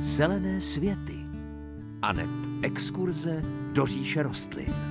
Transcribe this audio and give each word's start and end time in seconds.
Zelené 0.00 0.60
světy 0.60 1.26
aneb 2.02 2.30
exkurze 2.62 3.42
do 3.72 3.86
říše 3.86 4.22
rostlin. 4.22 4.89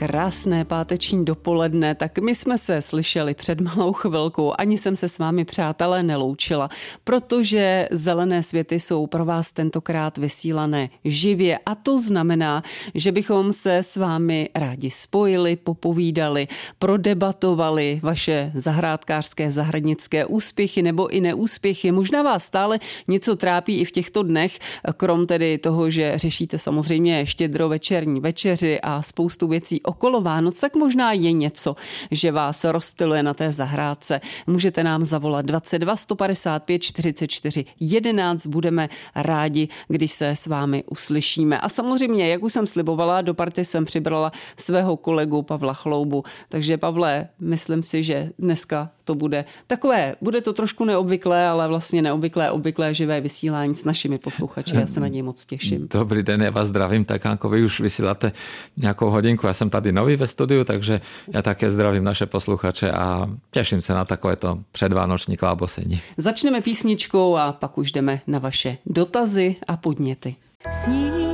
Krásné 0.00 0.64
páteční 0.64 1.24
dopoledne, 1.24 1.94
tak 1.94 2.18
my 2.18 2.34
jsme 2.34 2.58
se 2.58 2.82
slyšeli 2.82 3.34
před 3.34 3.60
malou 3.60 3.92
chvilkou, 3.92 4.52
ani 4.58 4.78
jsem 4.78 4.96
se 4.96 5.08
s 5.08 5.18
vámi 5.18 5.44
přátelé 5.44 6.02
neloučila, 6.02 6.68
protože 7.04 7.88
zelené 7.90 8.42
světy 8.42 8.80
jsou 8.80 9.06
pro 9.06 9.24
vás 9.24 9.52
tentokrát 9.52 10.18
vysílané 10.18 10.90
živě. 11.04 11.58
A 11.66 11.74
to 11.74 11.98
znamená, 11.98 12.62
že 12.94 13.12
bychom 13.12 13.52
se 13.52 13.76
s 13.76 13.96
vámi 13.96 14.48
rádi 14.54 14.90
spojili, 14.90 15.56
popovídali, 15.56 16.48
prodebatovali 16.78 18.00
vaše 18.02 18.52
zahrádkářské, 18.54 19.50
zahradnické 19.50 20.26
úspěchy 20.26 20.82
nebo 20.82 21.08
i 21.08 21.20
neúspěchy. 21.20 21.92
Možná 21.92 22.22
vás 22.22 22.44
stále 22.44 22.78
něco 23.08 23.36
trápí 23.36 23.80
i 23.80 23.84
v 23.84 23.90
těchto 23.90 24.22
dnech, 24.22 24.58
krom 24.96 25.26
tedy 25.26 25.58
toho, 25.58 25.90
že 25.90 26.12
řešíte 26.16 26.58
samozřejmě 26.58 27.26
štědrovečerní 27.26 28.20
večeři 28.20 28.80
a 28.80 29.02
spoustu 29.02 29.48
věcí 29.48 29.80
okolo 29.90 30.20
Vánoc, 30.20 30.60
tak 30.60 30.76
možná 30.76 31.12
je 31.12 31.32
něco, 31.32 31.76
že 32.10 32.32
vás 32.32 32.64
rozstyluje 32.64 33.22
na 33.22 33.34
té 33.34 33.52
zahrádce. 33.52 34.20
Můžete 34.46 34.84
nám 34.84 35.04
zavolat 35.04 35.46
22 35.46 35.96
155 35.96 36.78
44 36.78 37.64
11. 37.80 38.46
Budeme 38.46 38.88
rádi, 39.14 39.68
když 39.88 40.12
se 40.12 40.28
s 40.30 40.46
vámi 40.46 40.84
uslyšíme. 40.90 41.58
A 41.58 41.68
samozřejmě, 41.68 42.28
jak 42.28 42.42
už 42.42 42.52
jsem 42.52 42.66
slibovala, 42.66 43.22
do 43.22 43.34
party 43.34 43.64
jsem 43.64 43.84
přibrala 43.84 44.32
svého 44.56 44.96
kolegu 44.96 45.42
Pavla 45.42 45.74
Chloubu. 45.74 46.24
Takže 46.48 46.78
Pavle, 46.78 47.28
myslím 47.40 47.82
si, 47.82 48.02
že 48.02 48.30
dneska 48.38 48.90
to 49.04 49.14
bude 49.14 49.44
takové, 49.66 50.14
bude 50.20 50.40
to 50.40 50.52
trošku 50.52 50.84
neobvyklé, 50.84 51.46
ale 51.46 51.68
vlastně 51.68 52.02
neobvyklé, 52.02 52.50
obvyklé 52.50 52.94
živé 52.94 53.20
vysílání 53.20 53.76
s 53.76 53.84
našimi 53.84 54.18
posluchači. 54.18 54.76
Já 54.76 54.86
se 54.86 55.00
na 55.00 55.08
něj 55.08 55.22
moc 55.22 55.44
těším. 55.44 55.88
Dobrý 55.90 56.22
den, 56.22 56.42
já 56.42 56.50
vás 56.50 56.68
zdravím, 56.68 57.04
tak 57.04 57.24
jako 57.24 57.48
vy 57.48 57.64
už 57.64 57.80
vysíláte 57.80 58.32
nějakou 58.76 59.10
hodinku, 59.10 59.46
já 59.46 59.54
jsem 59.54 59.70
tady 59.70 59.79
nový 59.92 60.16
ve 60.16 60.26
studiu, 60.26 60.64
takže 60.64 61.00
já 61.28 61.42
také 61.42 61.70
zdravím 61.70 62.04
naše 62.04 62.26
posluchače 62.26 62.92
a 62.92 63.30
těším 63.50 63.80
se 63.80 63.94
na 63.94 64.04
takovéto 64.04 64.58
předvánoční 64.72 65.36
klábosení. 65.36 66.00
Začneme 66.16 66.60
písničkou 66.60 67.36
a 67.36 67.52
pak 67.52 67.78
už 67.78 67.92
jdeme 67.92 68.20
na 68.26 68.38
vaše 68.38 68.76
dotazy 68.86 69.56
a 69.68 69.76
podněty. 69.76 70.36
Sní 70.72 71.29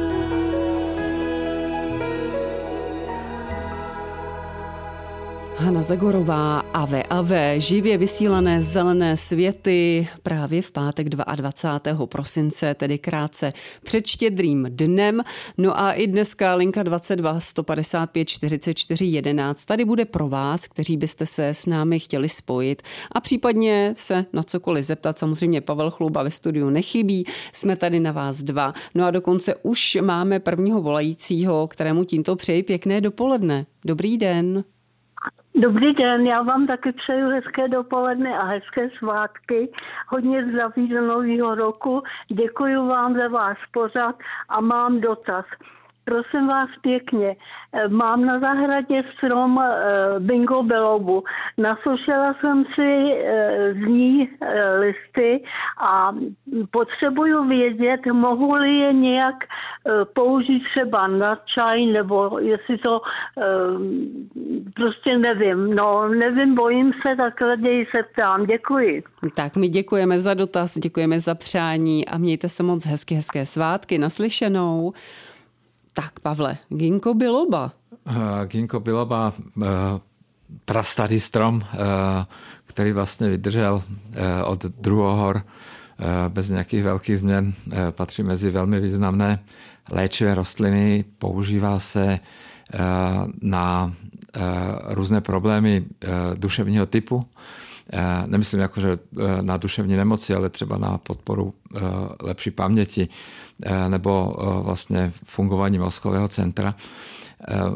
Hana 5.66 5.82
Zagorová, 5.82 6.58
Ave 6.58 7.02
Ave, 7.02 7.60
živě 7.60 7.98
vysílané 7.98 8.62
zelené 8.62 9.16
světy 9.16 10.08
právě 10.22 10.62
v 10.62 10.70
pátek 10.70 11.08
22. 11.08 12.06
prosince, 12.06 12.74
tedy 12.74 12.98
krátce 12.98 13.52
před 13.82 14.06
štědrým 14.06 14.66
dnem. 14.70 15.22
No 15.58 15.80
a 15.80 15.92
i 15.92 16.06
dneska 16.06 16.54
linka 16.54 16.82
22 16.82 17.40
155 17.40 18.28
44 18.28 19.06
11 19.06 19.64
tady 19.64 19.84
bude 19.84 20.04
pro 20.04 20.28
vás, 20.28 20.68
kteří 20.68 20.96
byste 20.96 21.26
se 21.26 21.48
s 21.48 21.66
námi 21.66 21.98
chtěli 21.98 22.28
spojit 22.28 22.82
a 23.12 23.20
případně 23.20 23.94
se 23.96 24.26
na 24.32 24.42
cokoliv 24.42 24.84
zeptat. 24.84 25.18
Samozřejmě 25.18 25.60
Pavel 25.60 25.90
Chluba 25.90 26.22
ve 26.22 26.30
studiu 26.30 26.70
nechybí, 26.70 27.24
jsme 27.52 27.76
tady 27.76 28.00
na 28.00 28.12
vás 28.12 28.42
dva. 28.42 28.74
No 28.94 29.04
a 29.04 29.10
dokonce 29.10 29.54
už 29.54 29.98
máme 30.00 30.40
prvního 30.40 30.80
volajícího, 30.80 31.68
kterému 31.68 32.04
tímto 32.04 32.36
přeji 32.36 32.62
pěkné 32.62 33.00
dopoledne. 33.00 33.66
Dobrý 33.84 34.18
den. 34.18 34.64
Dobrý 35.54 35.92
den, 35.92 36.26
já 36.26 36.42
vám 36.42 36.66
taky 36.66 36.92
přeju 36.92 37.28
hezké 37.28 37.68
dopoledne 37.68 38.38
a 38.38 38.44
hezké 38.44 38.90
svátky. 38.98 39.72
Hodně 40.08 40.44
zdraví 40.44 40.88
do 40.88 41.06
nového 41.06 41.54
roku. 41.54 42.02
Děkuji 42.28 42.88
vám 42.88 43.14
za 43.14 43.28
váš 43.28 43.58
pořad 43.72 44.16
a 44.48 44.60
mám 44.60 45.00
dotaz. 45.00 45.44
Prosím 46.06 46.46
vás 46.46 46.68
pěkně, 46.80 47.36
eh, 47.72 47.88
mám 47.88 48.24
na 48.24 48.40
zahradě 48.40 49.02
strom 49.16 49.58
eh, 49.60 50.20
bingo 50.20 50.62
belobu. 50.62 51.24
Nasušila 51.58 52.34
jsem 52.40 52.64
si 52.74 53.12
eh, 53.12 53.74
z 53.74 53.86
ní 53.86 54.28
listy 54.78 55.42
a 55.80 56.12
potřebuju 56.70 57.48
vědět, 57.48 58.00
mohu-li 58.12 58.78
je 58.78 58.92
nějak 58.92 59.34
použít 60.14 60.62
třeba 60.74 61.06
na 61.06 61.38
čaj, 61.54 61.86
nebo 61.86 62.38
jestli 62.38 62.78
to 62.78 63.00
prostě 64.74 65.18
nevím. 65.18 65.74
No, 65.74 66.08
nevím, 66.08 66.54
bojím 66.54 66.92
se, 66.92 67.16
tak 67.16 67.40
raději 67.40 67.86
se 67.96 68.02
ptám. 68.02 68.46
Děkuji. 68.46 69.02
Tak 69.34 69.56
my 69.56 69.68
děkujeme 69.68 70.18
za 70.18 70.34
dotaz, 70.34 70.78
děkujeme 70.78 71.20
za 71.20 71.34
přání 71.34 72.08
a 72.08 72.18
mějte 72.18 72.48
se 72.48 72.62
moc 72.62 72.86
hezky, 72.86 73.14
hezké 73.14 73.46
svátky. 73.46 73.98
Naslyšenou. 73.98 74.92
Tak 75.96 76.20
Pavle, 76.20 76.60
ginkgo 76.68 77.14
biloba. 77.14 77.72
Uh, 78.04 78.44
ginkgo 78.44 78.80
biloba, 78.80 79.32
uh, 79.56 79.64
prastarý 80.64 81.20
strom, 81.20 81.56
uh, 81.56 81.62
který 82.64 82.92
vlastně 82.92 83.28
vydržel 83.28 83.82
uh, 83.82 84.22
od 84.44 84.64
druhohor 84.64 85.36
uh, 85.36 86.04
bez 86.28 86.50
nějakých 86.50 86.84
velkých 86.84 87.18
změn, 87.18 87.52
uh, 87.66 87.72
patří 87.90 88.22
mezi 88.22 88.50
velmi 88.50 88.80
významné 88.80 89.38
léčivé 89.90 90.34
rostliny, 90.34 91.04
používá 91.18 91.78
se 91.78 92.18
uh, 92.74 92.80
na 93.42 93.84
uh, 94.36 94.42
různé 94.84 95.20
problémy 95.20 95.84
uh, 95.84 96.10
duševního 96.34 96.86
typu. 96.86 97.24
Eh, 97.92 98.22
nemyslím 98.26 98.60
jako, 98.60 98.80
že 98.80 98.98
eh, 98.98 99.42
na 99.42 99.56
duševní 99.56 99.96
nemoci, 99.96 100.34
ale 100.34 100.50
třeba 100.50 100.78
na 100.78 100.98
podporu 100.98 101.54
eh, 101.76 101.80
lepší 102.22 102.50
paměti 102.50 103.08
nebo 103.88 104.36
vlastně 104.64 105.12
fungování 105.24 105.78
mozkového 105.78 106.28
centra. 106.28 106.74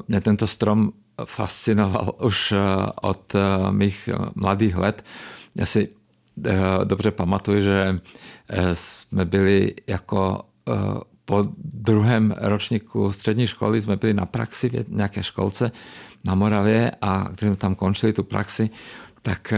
Mě 0.09 0.21
tento 0.21 0.47
strom 0.47 0.93
fascinoval 1.25 2.15
už 2.23 2.55
od 3.03 3.33
mých 3.71 4.09
mladých 4.35 4.77
let. 4.77 5.05
Já 5.55 5.67
si 5.67 5.89
dobře 6.85 7.11
pamatuju, 7.11 7.61
že 7.61 8.01
jsme 8.75 9.25
byli 9.25 9.75
jako 9.87 10.45
po 11.25 11.47
druhém 11.59 12.35
ročníku 12.39 13.13
střední 13.13 13.47
školy 13.47 13.83
jsme 13.83 13.97
byli 13.97 14.15
na 14.15 14.27
praxi 14.27 14.69
v 14.69 14.89
nějaké 14.89 15.23
školce 15.23 15.73
na 16.25 16.35
Moravě 16.35 16.93
a 17.01 17.29
když 17.29 17.49
jsme 17.49 17.57
tam 17.57 17.75
končili 17.75 18.13
tu 18.13 18.23
praxi, 18.23 18.71
tak 19.23 19.53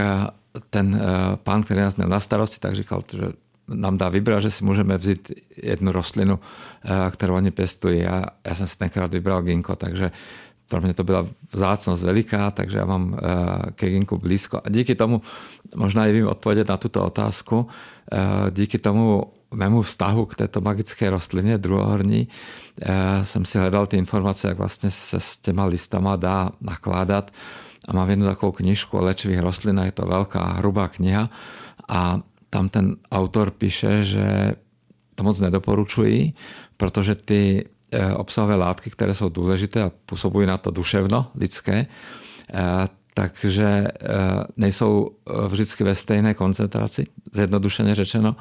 ten 0.69 0.95
eh, 0.95 1.37
pán, 1.43 1.63
který 1.63 1.79
nás 1.79 1.95
měl 1.95 2.09
na 2.09 2.19
starosti, 2.19 2.59
tak 2.59 2.75
říkal, 2.75 3.01
že 3.11 3.23
nám 3.67 3.97
dá 3.97 4.09
vybrat, 4.09 4.39
že 4.39 4.51
si 4.51 4.63
můžeme 4.63 4.97
vzít 4.97 5.31
jednu 5.63 5.91
rostlinu, 5.91 6.39
eh, 6.85 7.11
kterou 7.11 7.35
oni 7.35 7.51
pěstují. 7.51 8.05
A 8.05 8.25
já 8.47 8.55
jsem 8.55 8.67
si 8.67 8.77
tenkrát 8.77 9.11
vybral 9.11 9.41
ginko, 9.41 9.75
takže 9.75 10.11
pro 10.67 10.81
mě 10.81 10.93
to 10.93 11.03
byla 11.03 11.27
vzácnost 11.53 12.03
veliká, 12.03 12.51
takže 12.51 12.77
já 12.77 12.85
mám 12.85 13.17
eh, 13.17 13.71
ke 13.71 13.89
ginku 13.89 14.17
blízko. 14.17 14.61
A 14.63 14.69
díky 14.69 14.95
tomu, 14.95 15.21
možná 15.75 16.07
i 16.07 16.11
vím 16.11 16.27
odpovědět 16.27 16.69
na 16.69 16.77
tuto 16.77 17.03
otázku, 17.03 17.67
díky 18.49 18.77
tomu 18.77 19.23
mému 19.51 19.81
vztahu 19.81 20.25
k 20.25 20.35
této 20.35 20.61
magické 20.61 21.09
rostlině 21.09 21.57
druhohorní 21.57 22.27
jsem 23.23 23.45
si 23.45 23.57
hledal 23.57 23.87
ty 23.87 23.97
informace, 23.97 24.47
jak 24.47 24.57
vlastně 24.57 24.91
se 24.91 25.19
s 25.19 25.37
těma 25.37 25.65
listama 25.65 26.15
dá 26.15 26.51
nakládat 26.61 27.31
a 27.87 27.93
mám 27.93 28.09
jednu 28.09 28.25
takovou 28.25 28.51
knižku 28.51 28.97
o 28.97 29.03
léčivých 29.03 29.39
rostlinách, 29.39 29.85
je 29.85 29.91
to 29.91 30.05
velká, 30.05 30.45
hrubá 30.45 30.87
kniha. 30.87 31.29
A 31.89 32.19
tam 32.49 32.69
ten 32.69 32.95
autor 33.11 33.51
píše, 33.51 34.05
že 34.05 34.53
to 35.15 35.23
moc 35.23 35.39
nedoporučují, 35.39 36.33
protože 36.77 37.15
ty 37.15 37.65
eh, 37.91 38.13
obsahové 38.13 38.55
látky, 38.55 38.89
které 38.89 39.13
jsou 39.13 39.29
důležité 39.29 39.83
a 39.83 39.91
působují 40.05 40.47
na 40.47 40.57
to 40.57 40.71
duševno 40.71 41.31
lidské, 41.35 41.85
eh, 42.53 42.87
takže 43.13 43.65
eh, 43.65 44.07
nejsou 44.57 45.09
vždycky 45.47 45.83
ve 45.83 45.95
stejné 45.95 46.33
koncentraci, 46.33 47.05
zjednodušeně 47.33 47.95
řečeno, 47.95 48.35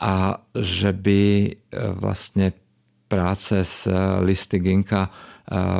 a 0.00 0.42
že 0.58 0.92
by 0.92 1.56
vlastně 1.94 2.52
práce 3.08 3.64
s 3.64 3.90
listy 4.20 4.58
ginka 4.58 5.10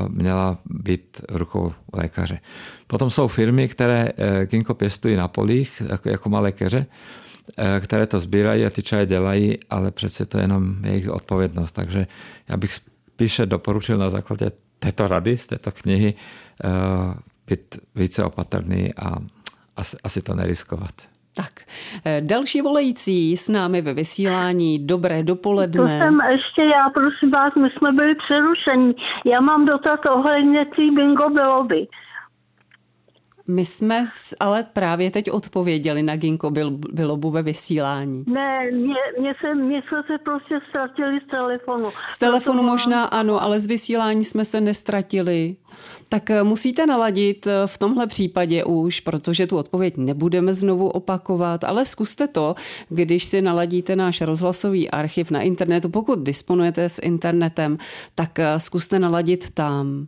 měla 0.08 0.58
být 0.64 1.20
rukou 1.28 1.72
lékaře. 1.92 2.40
Potom 2.86 3.10
jsou 3.10 3.28
firmy, 3.28 3.68
které 3.68 4.08
eh, 4.16 4.46
ginkgo 4.46 4.74
pěstují 4.74 5.16
na 5.16 5.28
polích, 5.28 5.82
jako, 5.88 6.08
jako 6.08 6.28
malé 6.28 6.52
keře, 6.52 6.86
eh, 7.58 7.80
které 7.80 8.06
to 8.06 8.20
sbírají 8.20 8.66
a 8.66 8.70
ty 8.70 8.82
čaje 8.82 9.06
dělají, 9.06 9.58
ale 9.70 9.90
přece 9.90 10.26
to 10.26 10.38
je 10.38 10.44
jenom 10.44 10.84
jejich 10.84 11.10
odpovědnost. 11.10 11.72
Takže 11.72 12.06
já 12.48 12.56
bych 12.56 12.74
spíše 12.74 13.46
doporučil 13.46 13.98
na 13.98 14.10
základě 14.10 14.50
této 14.78 15.08
rady, 15.08 15.36
z 15.36 15.46
této 15.46 15.72
knihy, 15.72 16.14
eh, 16.64 16.68
být 17.46 17.78
více 17.94 18.24
opatrný 18.24 18.94
a 18.94 19.16
asi, 19.76 19.96
asi 20.04 20.22
to 20.22 20.34
neriskovat. 20.34 21.13
Tak, 21.36 21.52
eh, 22.04 22.20
další 22.20 22.60
volající 22.60 23.36
s 23.36 23.48
námi 23.48 23.82
ve 23.82 23.94
vysílání. 23.94 24.86
Dobré 24.86 25.22
dopoledne. 25.22 25.98
To 25.98 26.04
jsem 26.04 26.18
ještě 26.32 26.62
já, 26.62 26.90
prosím 26.90 27.30
vás, 27.30 27.54
my 27.54 27.68
jsme 27.70 27.92
byli 27.92 28.14
přerušení. 28.14 28.94
Já 29.24 29.40
mám 29.40 29.64
dotaz 29.64 30.00
ohledně 30.10 30.66
tý 30.76 30.90
bingo 30.90 31.30
byloby. 31.30 31.86
My 33.48 33.64
jsme 33.64 34.02
ale 34.40 34.64
právě 34.72 35.10
teď 35.10 35.30
odpověděli 35.30 36.02
na 36.02 36.16
Ginko 36.16 36.50
Bilobu 36.92 37.30
ve 37.30 37.42
vysílání. 37.42 38.24
Ne, 38.26 38.70
mě, 38.72 38.94
mě, 39.20 39.34
se, 39.40 39.54
mě 39.54 39.82
jsme 39.88 40.02
se 40.06 40.18
prostě 40.24 40.60
ztratili 40.68 41.20
z 41.26 41.30
telefonu. 41.30 41.90
Z 42.06 42.18
telefonu 42.18 42.58
Proto 42.58 42.70
možná 42.70 43.04
ano, 43.04 43.42
ale 43.42 43.60
z 43.60 43.66
vysílání 43.66 44.24
jsme 44.24 44.44
se 44.44 44.60
nestratili. 44.60 45.56
Tak 46.08 46.30
eh, 46.30 46.42
musíte 46.42 46.86
naladit 46.86 47.46
eh, 47.46 47.66
v 47.66 47.78
tomhle 47.78 48.06
případě 48.06 48.64
už, 48.64 49.00
protože 49.00 49.46
tu 49.46 49.56
odpověď 49.56 49.96
nebudeme 49.96 50.54
znovu 50.54 50.88
opakovat, 50.88 51.64
ale 51.64 51.86
zkuste 51.86 52.28
to, 52.28 52.54
když 52.88 53.24
si 53.24 53.42
naladíte 53.42 53.96
náš 53.96 54.20
rozhlasový 54.20 54.90
archiv 54.90 55.30
na 55.30 55.42
internetu. 55.42 55.88
Pokud 55.88 56.18
disponujete 56.18 56.88
s 56.88 56.98
internetem, 57.02 57.78
tak 58.14 58.38
eh, 58.38 58.60
zkuste 58.60 58.98
naladit 58.98 59.50
tam. 59.50 60.06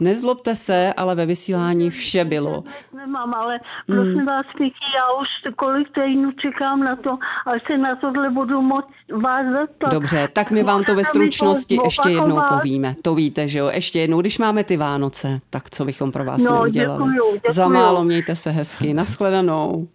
Nezlobte 0.00 0.54
se, 0.54 0.92
ale 0.96 1.14
ve 1.14 1.26
vysílání 1.26 1.90
vše 1.90 2.24
bylo. 2.24 2.64
Nemám, 2.96 3.34
ale 3.34 3.60
prosím 3.86 4.14
hmm. 4.14 4.26
vás, 4.26 4.46
Miki, 4.60 4.76
já 4.96 5.20
už 5.20 5.28
kolik 5.56 5.88
týdnů 5.94 6.32
čekám 6.32 6.80
na 6.80 6.96
to, 6.96 7.18
až 7.46 7.62
se 7.66 7.78
na 7.78 7.96
tohle 7.96 8.30
budu 8.30 8.62
moc 8.62 8.84
vás 9.22 9.46
zeptat. 9.52 9.92
Dobře, 9.92 10.28
tak 10.32 10.50
my 10.50 10.62
vám 10.62 10.84
to 10.84 10.94
ve 10.94 11.04
stručnosti 11.04 11.78
ještě 11.84 12.10
jednou 12.10 12.40
povíme. 12.48 12.94
To 13.02 13.14
víte, 13.14 13.48
že 13.48 13.58
jo? 13.58 13.70
Ještě 13.72 14.00
jednou, 14.00 14.20
když 14.20 14.38
máme 14.38 14.64
ty 14.64 14.76
Vánoce, 14.76 15.40
tak 15.50 15.70
co 15.70 15.84
bychom 15.84 16.12
pro 16.12 16.24
vás 16.24 16.42
no, 16.42 16.54
neudělali. 16.54 17.02
Děkuju, 17.02 17.34
děkuju. 17.34 17.54
Za 17.54 17.68
málo 17.68 18.04
mějte 18.04 18.36
se 18.36 18.50
hezky. 18.50 18.94
Naschledanou. 18.94 19.88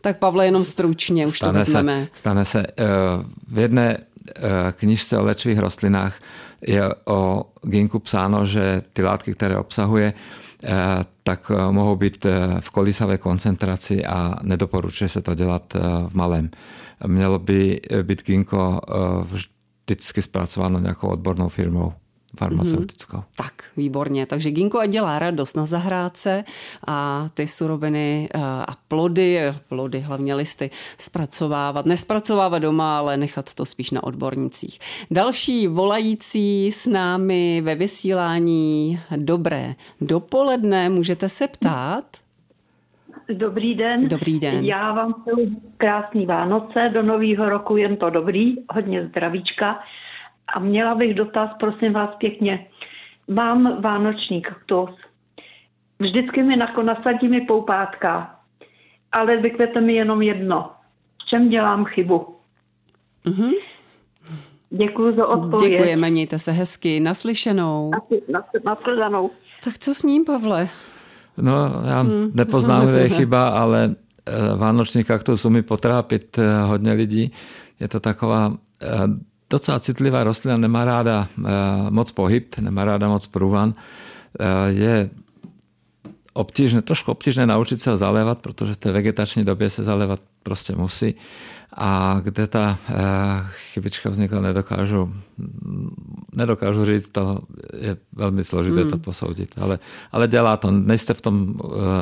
Tak 0.00 0.18
Pavle, 0.18 0.46
jenom 0.46 0.62
stručně, 0.62 1.26
už 1.26 1.36
stane 1.36 1.52
to 1.52 1.58
vezmeme. 1.58 2.04
Se, 2.04 2.10
stane 2.14 2.44
se. 2.44 2.66
Uh, 2.80 3.24
v 3.52 3.58
jedné 3.58 3.98
uh, 3.98 4.42
knižce 4.72 5.18
o 5.18 5.24
léčivých 5.24 5.58
rostlinách 5.58 6.20
je 6.62 6.94
o 7.04 7.44
ginku 7.62 7.98
psáno, 7.98 8.46
že 8.46 8.82
ty 8.92 9.02
látky, 9.02 9.34
které 9.34 9.56
obsahuje, 9.58 10.12
eh, 10.64 10.72
tak 11.22 11.50
eh, 11.54 11.72
mohou 11.72 11.96
být 11.96 12.26
eh, 12.26 12.60
v 12.60 12.70
kolísavé 12.70 13.18
koncentraci 13.18 14.04
a 14.06 14.34
nedoporučuje 14.42 15.08
se 15.08 15.22
to 15.22 15.34
dělat 15.34 15.74
v 16.08 16.14
malém. 16.14 16.50
Mělo 17.06 17.38
by 17.38 17.80
být 18.02 18.22
ginko 18.26 18.80
vždycky 19.22 20.22
zpracováno 20.22 20.78
nějakou 20.78 21.08
odbornou 21.08 21.48
firmou 21.48 21.92
farmaceutickou. 22.36 23.16
Mm-hmm. 23.16 23.36
Tak, 23.36 23.52
výborně. 23.76 24.26
Takže 24.26 24.50
Ginko 24.50 24.78
a 24.78 24.86
dělá 24.86 25.18
radost 25.18 25.56
na 25.56 25.66
zahrádce 25.66 26.44
a 26.86 27.28
ty 27.34 27.46
suroviny 27.46 28.28
eh, 28.34 28.40
a 28.42 28.74
plody, 28.88 29.38
plody, 29.68 30.00
hlavně 30.00 30.34
listy, 30.34 30.70
zpracovávat. 30.98 31.86
Nespracovávat 31.86 32.62
doma, 32.62 32.98
ale 32.98 33.16
nechat 33.16 33.54
to 33.54 33.64
spíš 33.64 33.90
na 33.90 34.04
odbornicích. 34.04 34.78
Další 35.10 35.66
volající 35.66 36.72
s 36.72 36.86
námi 36.86 37.60
ve 37.64 37.74
vysílání. 37.74 39.00
Dobré 39.16 39.74
dopoledne, 40.00 40.88
můžete 40.88 41.28
se 41.28 41.48
ptát? 41.48 42.04
Dobrý 43.32 43.74
den. 43.74 44.08
Dobrý 44.08 44.40
den. 44.40 44.64
Já 44.64 44.92
vám 44.92 45.14
přeju 45.14 45.60
krásný 45.76 46.26
Vánoce, 46.26 46.90
do 46.94 47.02
nového 47.02 47.48
roku 47.48 47.76
jen 47.76 47.96
to 47.96 48.10
dobrý, 48.10 48.54
hodně 48.74 49.06
zdravíčka. 49.06 49.80
A 50.54 50.58
měla 50.58 50.94
bych 50.94 51.14
dotaz, 51.14 51.50
prosím 51.60 51.92
vás 51.92 52.10
pěkně. 52.18 52.66
Mám 53.28 53.82
vánoční 53.82 54.42
kaktus. 54.42 54.90
Vždycky 55.98 56.42
mi 56.42 56.56
nasadí 56.56 57.28
mi 57.28 57.40
poupátka, 57.40 58.40
ale 59.12 59.36
vykvete 59.36 59.80
mi 59.80 59.94
jenom 59.94 60.22
jedno. 60.22 60.70
V 61.22 61.26
čem 61.26 61.48
dělám 61.48 61.84
chybu? 61.84 62.36
Mm-hmm. 63.24 63.52
Děkuji 64.70 65.16
za 65.16 65.26
odpověď. 65.26 65.72
Děkujeme, 65.72 66.10
mějte 66.10 66.38
se 66.38 66.52
hezky. 66.52 67.00
Naslyšenou. 67.00 67.90
Naslyšenou. 68.64 69.30
Tak 69.64 69.78
co 69.78 69.94
s 69.94 70.02
ním, 70.02 70.24
Pavle? 70.24 70.68
No, 71.38 71.52
já 71.88 72.00
hmm. 72.00 72.30
nepoznám, 72.34 72.86
kde 72.86 73.00
je 73.00 73.08
chyba, 73.08 73.48
ale 73.48 73.94
eh, 74.26 74.56
vánoční 74.56 75.04
kaktus 75.04 75.44
umí 75.44 75.62
potrápit 75.62 76.38
eh, 76.38 76.62
hodně 76.62 76.92
lidí. 76.92 77.32
Je 77.80 77.88
to 77.88 78.00
taková 78.00 78.52
eh, 78.82 78.86
docela 79.50 79.80
citlivá 79.80 80.24
rostlina, 80.24 80.56
nemá 80.56 80.84
ráda 80.84 81.28
eh, 81.38 81.42
moc 81.90 82.12
pohyb, 82.12 82.58
nemá 82.58 82.84
ráda 82.84 83.08
moc 83.08 83.26
průvan. 83.26 83.74
Eh, 84.40 84.72
je 84.72 85.10
obtížné, 86.32 86.82
trošku 86.82 87.10
obtížné 87.10 87.46
naučit 87.46 87.80
se 87.80 87.90
ho 87.90 87.96
zalévat, 87.96 88.38
protože 88.38 88.74
v 88.74 88.76
té 88.76 88.92
vegetační 88.92 89.44
době 89.44 89.70
se 89.70 89.84
zalévat 89.84 90.20
prostě 90.42 90.76
musí. 90.76 91.14
A 91.78 92.20
kde 92.22 92.46
ta 92.46 92.78
eh, 92.88 92.94
chybička 93.72 94.10
vznikla, 94.10 94.40
nedokážu, 94.40 95.12
nedokážu 96.32 96.84
říct, 96.84 97.08
to 97.08 97.38
je 97.80 97.96
velmi 98.12 98.44
složité 98.44 98.80
hmm. 98.80 98.90
to 98.90 98.98
posoudit. 98.98 99.54
Ale, 99.60 99.78
ale 100.12 100.28
dělá 100.28 100.56
to, 100.56 100.70
nejste 100.70 101.14
v 101.14 101.20
tom 101.20 101.54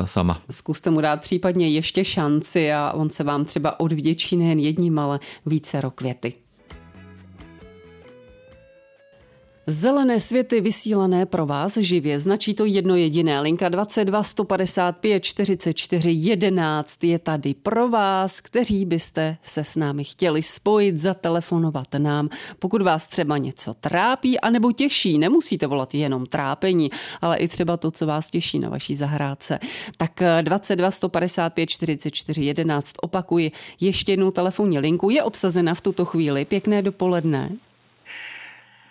sama. 0.05 0.41
Zkuste 0.49 0.89
mu 0.89 1.01
dát 1.01 1.21
případně 1.21 1.69
ještě 1.69 2.05
šanci 2.05 2.73
a 2.73 2.91
on 2.91 3.09
se 3.09 3.23
vám 3.23 3.45
třeba 3.45 3.79
odvděčí 3.79 4.37
nejen 4.37 4.59
jedním, 4.59 4.99
ale 4.99 5.19
více 5.45 5.81
květy. 5.95 6.44
Zelené 9.67 10.19
světy 10.19 10.61
vysílané 10.61 11.25
pro 11.25 11.45
vás 11.45 11.77
živě 11.77 12.19
značí 12.19 12.53
to 12.53 12.65
jedno 12.65 12.95
jediné. 12.95 13.41
Linka 13.41 13.69
22 13.69 14.23
155 14.23 15.23
44 15.23 16.11
11 16.11 17.03
je 17.03 17.19
tady 17.19 17.53
pro 17.53 17.89
vás, 17.89 18.41
kteří 18.41 18.85
byste 18.85 19.37
se 19.43 19.63
s 19.63 19.75
námi 19.75 20.03
chtěli 20.03 20.43
spojit, 20.43 20.97
zatelefonovat 20.97 21.87
nám. 21.97 22.29
Pokud 22.59 22.81
vás 22.81 23.07
třeba 23.07 23.37
něco 23.37 23.73
trápí 23.73 24.39
anebo 24.39 24.71
těší, 24.71 25.17
nemusíte 25.17 25.67
volat 25.67 25.93
jenom 25.93 26.25
trápení, 26.25 26.91
ale 27.21 27.37
i 27.37 27.47
třeba 27.47 27.77
to, 27.77 27.91
co 27.91 28.05
vás 28.05 28.31
těší 28.31 28.59
na 28.59 28.69
vaší 28.69 28.95
zahrádce. 28.95 29.59
Tak 29.97 30.23
22 30.41 30.91
155 30.91 31.69
44 31.69 32.43
11 32.43 32.93
opakuji 33.01 33.51
ještě 33.79 34.11
jednou 34.11 34.31
telefonní 34.31 34.79
linku. 34.79 35.09
Je 35.09 35.23
obsazena 35.23 35.73
v 35.73 35.81
tuto 35.81 36.05
chvíli. 36.05 36.45
Pěkné 36.45 36.81
dopoledne 36.81 37.51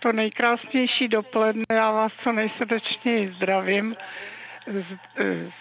to 0.04 0.12
nejkrásnější 0.12 1.08
dopoledne. 1.08 1.64
Já 1.72 1.90
vás 1.92 2.12
co 2.24 2.32
nejsrdečněji 2.32 3.32
zdravím. 3.36 3.96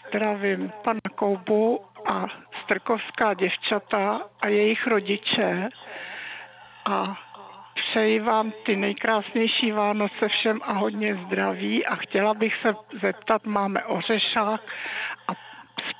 Zdravím 0.09 0.71
pana 0.83 0.99
Koubu 1.15 1.79
a 2.07 2.25
strkovská 2.63 3.33
děvčata 3.33 4.21
a 4.41 4.47
jejich 4.47 4.87
rodiče 4.87 5.69
a 6.89 7.17
přeji 7.75 8.19
vám 8.19 8.51
ty 8.65 8.75
nejkrásnější 8.75 9.71
Vánoce 9.71 10.27
všem 10.27 10.59
a 10.63 10.73
hodně 10.73 11.15
zdraví 11.25 11.85
a 11.85 11.95
chtěla 11.95 12.33
bych 12.33 12.55
se 12.61 12.75
zeptat, 13.01 13.45
máme 13.45 13.83
ořešák 13.83 14.61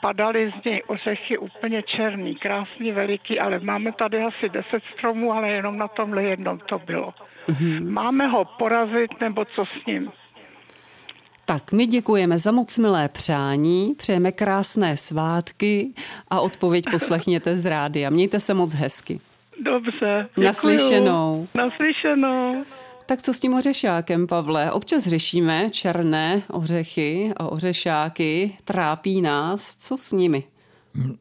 a 0.04 0.14
spadaly 0.14 0.54
z 0.62 0.66
něj 0.66 0.82
ořechy 0.88 1.38
úplně 1.38 1.84
černý, 1.84 2.36
krásný, 2.36 2.92
veliký, 2.92 3.40
ale 3.40 3.60
máme 3.60 3.92
tady 3.92 4.24
asi 4.24 4.50
10 4.50 4.66
stromů, 4.98 5.34
ale 5.34 5.50
jenom 5.50 5.78
na 5.78 5.88
tomhle 5.88 6.24
jednom 6.24 6.60
to 6.60 6.80
bylo. 6.80 7.14
Mm-hmm. 7.50 7.90
Máme 7.90 8.28
ho 8.28 8.46
porazit 8.46 9.22
nebo 9.22 9.46
co 9.46 9.66
s 9.66 9.86
ním? 9.86 10.12
Tak 11.46 11.72
my 11.72 11.86
děkujeme 11.86 12.38
za 12.38 12.52
moc 12.52 12.78
milé 12.78 13.10
přání, 13.10 13.94
přejeme 13.98 14.32
krásné 14.32 14.98
svátky 14.98 15.94
a 16.30 16.42
odpověď 16.42 16.86
poslechněte 16.92 17.56
z 17.56 17.66
rády 17.66 18.06
a 18.06 18.10
mějte 18.10 18.40
se 18.40 18.54
moc 18.54 18.74
hezky. 18.74 19.20
Dobře, 19.62 20.28
děkuju. 20.30 20.48
Naslyšenou. 20.48 21.48
Naslyšenou. 21.54 22.64
Tak 23.06 23.22
co 23.22 23.34
s 23.34 23.40
tím 23.40 23.54
ořešákem, 23.54 24.28
Pavle? 24.28 24.72
Občas 24.72 25.04
řešíme 25.04 25.70
černé 25.70 26.44
ořechy 26.52 27.34
a 27.38 27.48
ořešáky, 27.48 28.58
trápí 28.64 29.22
nás. 29.22 29.76
Co 29.76 29.98
s 29.98 30.12
nimi? 30.12 30.44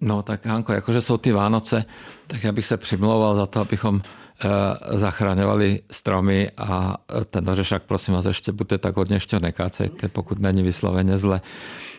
No 0.00 0.22
tak 0.22 0.46
Hanko, 0.46 0.72
jakože 0.72 1.02
jsou 1.02 1.16
ty 1.16 1.32
Vánoce, 1.32 1.84
tak 2.26 2.44
já 2.44 2.52
bych 2.52 2.66
se 2.66 2.76
přimlouval 2.76 3.34
za 3.34 3.46
to, 3.46 3.60
abychom 3.60 4.02
Eh, 4.44 4.98
zachraňovali 4.98 5.80
stromy 5.90 6.50
a 6.56 6.96
ten 7.30 7.50
ořešák, 7.50 7.82
prosím 7.82 8.14
vás, 8.14 8.24
ještě 8.24 8.52
buďte 8.52 8.78
tak 8.78 8.96
hodně 8.96 9.16
ještě 9.16 9.40
nekácejte, 9.40 10.08
pokud 10.08 10.38
není 10.38 10.62
vysloveně 10.62 11.18
zle. 11.18 11.40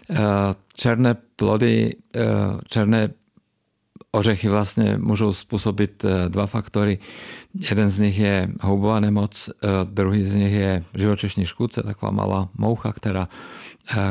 Eh, 0.09 0.17
černé 0.73 1.15
plody, 1.35 1.95
eh, 2.15 2.21
černé 2.67 3.09
ořechy 4.15 4.49
vlastně 4.49 4.97
můžou 4.97 5.33
způsobit 5.33 6.05
dva 6.27 6.47
faktory. 6.47 6.99
Jeden 7.69 7.89
z 7.89 7.99
nich 7.99 8.19
je 8.19 8.49
houbová 8.61 8.99
nemoc, 8.99 9.49
druhý 9.83 10.23
z 10.23 10.33
nich 10.33 10.53
je 10.53 10.83
živočišní 10.95 11.45
škůdce, 11.45 11.83
taková 11.83 12.11
malá 12.11 12.49
moucha, 12.57 12.93
která 12.93 13.27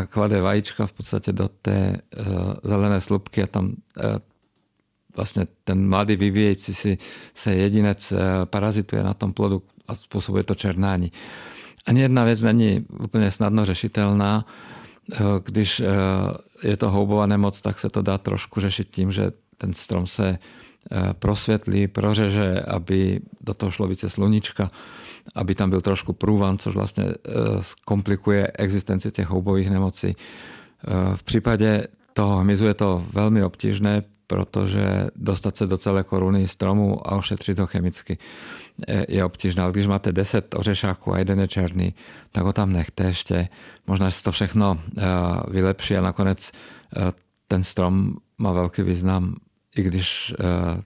klade 0.08 0.40
vajíčka 0.40 0.86
v 0.86 0.92
podstatě 0.92 1.32
do 1.32 1.48
té 1.62 2.00
zelené 2.62 3.00
slupky 3.00 3.42
a 3.42 3.46
tam 3.46 3.74
vlastně 5.16 5.46
ten 5.64 5.88
mladý 5.88 6.16
vyvíjející 6.16 6.74
si 6.74 6.98
se 7.34 7.54
jedinec 7.54 8.12
eh, 8.12 8.16
parazituje 8.44 9.02
na 9.02 9.14
tom 9.14 9.32
plodu 9.32 9.62
a 9.88 9.94
způsobuje 9.94 10.44
to 10.44 10.54
černání. 10.54 11.12
Ani 11.86 12.00
jedna 12.00 12.24
věc 12.24 12.42
není 12.42 12.86
úplně 13.00 13.30
snadno 13.30 13.64
řešitelná. 13.64 14.46
Eh, 15.12 15.18
když 15.44 15.80
eh, 15.80 15.86
je 16.68 16.76
to 16.76 16.90
houbová 16.90 17.26
nemoc, 17.26 17.60
tak 17.60 17.78
se 17.78 17.88
to 17.88 18.02
dá 18.02 18.18
trošku 18.18 18.60
řešit 18.60 18.88
tím, 18.90 19.12
že 19.12 19.32
ten 19.62 19.72
strom 19.72 20.06
se 20.06 20.38
prosvětlí, 21.18 21.88
prořeže, 21.88 22.60
aby 22.60 23.20
do 23.40 23.54
toho 23.54 23.70
šlo 23.70 23.86
více 23.86 24.10
sluníčka, 24.10 24.70
aby 25.34 25.54
tam 25.54 25.70
byl 25.70 25.80
trošku 25.80 26.12
průvan, 26.12 26.58
což 26.58 26.74
vlastně 26.74 27.04
komplikuje 27.84 28.50
existenci 28.58 29.10
těch 29.10 29.28
houbových 29.28 29.70
nemocí. 29.70 30.16
V 31.14 31.22
případě 31.22 31.86
toho 32.12 32.38
hmyzu 32.38 32.66
je 32.66 32.74
to 32.74 33.06
velmi 33.12 33.44
obtížné, 33.44 34.02
protože 34.26 35.06
dostat 35.16 35.56
se 35.56 35.66
do 35.66 35.78
celé 35.78 36.02
koruny 36.04 36.48
stromu 36.48 37.06
a 37.06 37.16
ošetřit 37.16 37.58
ho 37.58 37.66
chemicky 37.66 38.18
je 39.08 39.24
obtížné. 39.24 39.62
Ale 39.62 39.72
když 39.72 39.86
máte 39.86 40.12
10 40.12 40.54
ořešáků 40.54 41.14
a 41.14 41.18
jeden 41.18 41.40
je 41.40 41.48
černý, 41.48 41.94
tak 42.32 42.44
ho 42.44 42.52
tam 42.52 42.72
nechte 42.72 43.04
ještě. 43.04 43.48
Možná 43.86 44.10
se 44.10 44.24
to 44.24 44.32
všechno 44.32 44.80
eh, 44.98 45.02
vylepší 45.48 45.96
a 45.96 46.00
nakonec 46.00 46.52
eh, 46.96 47.12
ten 47.48 47.62
strom 47.62 48.16
má 48.38 48.52
velký 48.52 48.82
význam, 48.82 49.36
i 49.76 49.82
když 49.82 50.34
eh, 50.40 50.80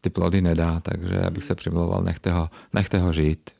ty 0.00 0.10
plody 0.10 0.42
nedá, 0.42 0.80
takže 0.80 1.20
abych 1.20 1.44
se 1.44 1.54
přimlouval, 1.54 2.02
nechte 2.02 2.32
ho, 2.32 2.50
nechte 2.72 2.98
ho 2.98 3.12
žít. 3.12 3.50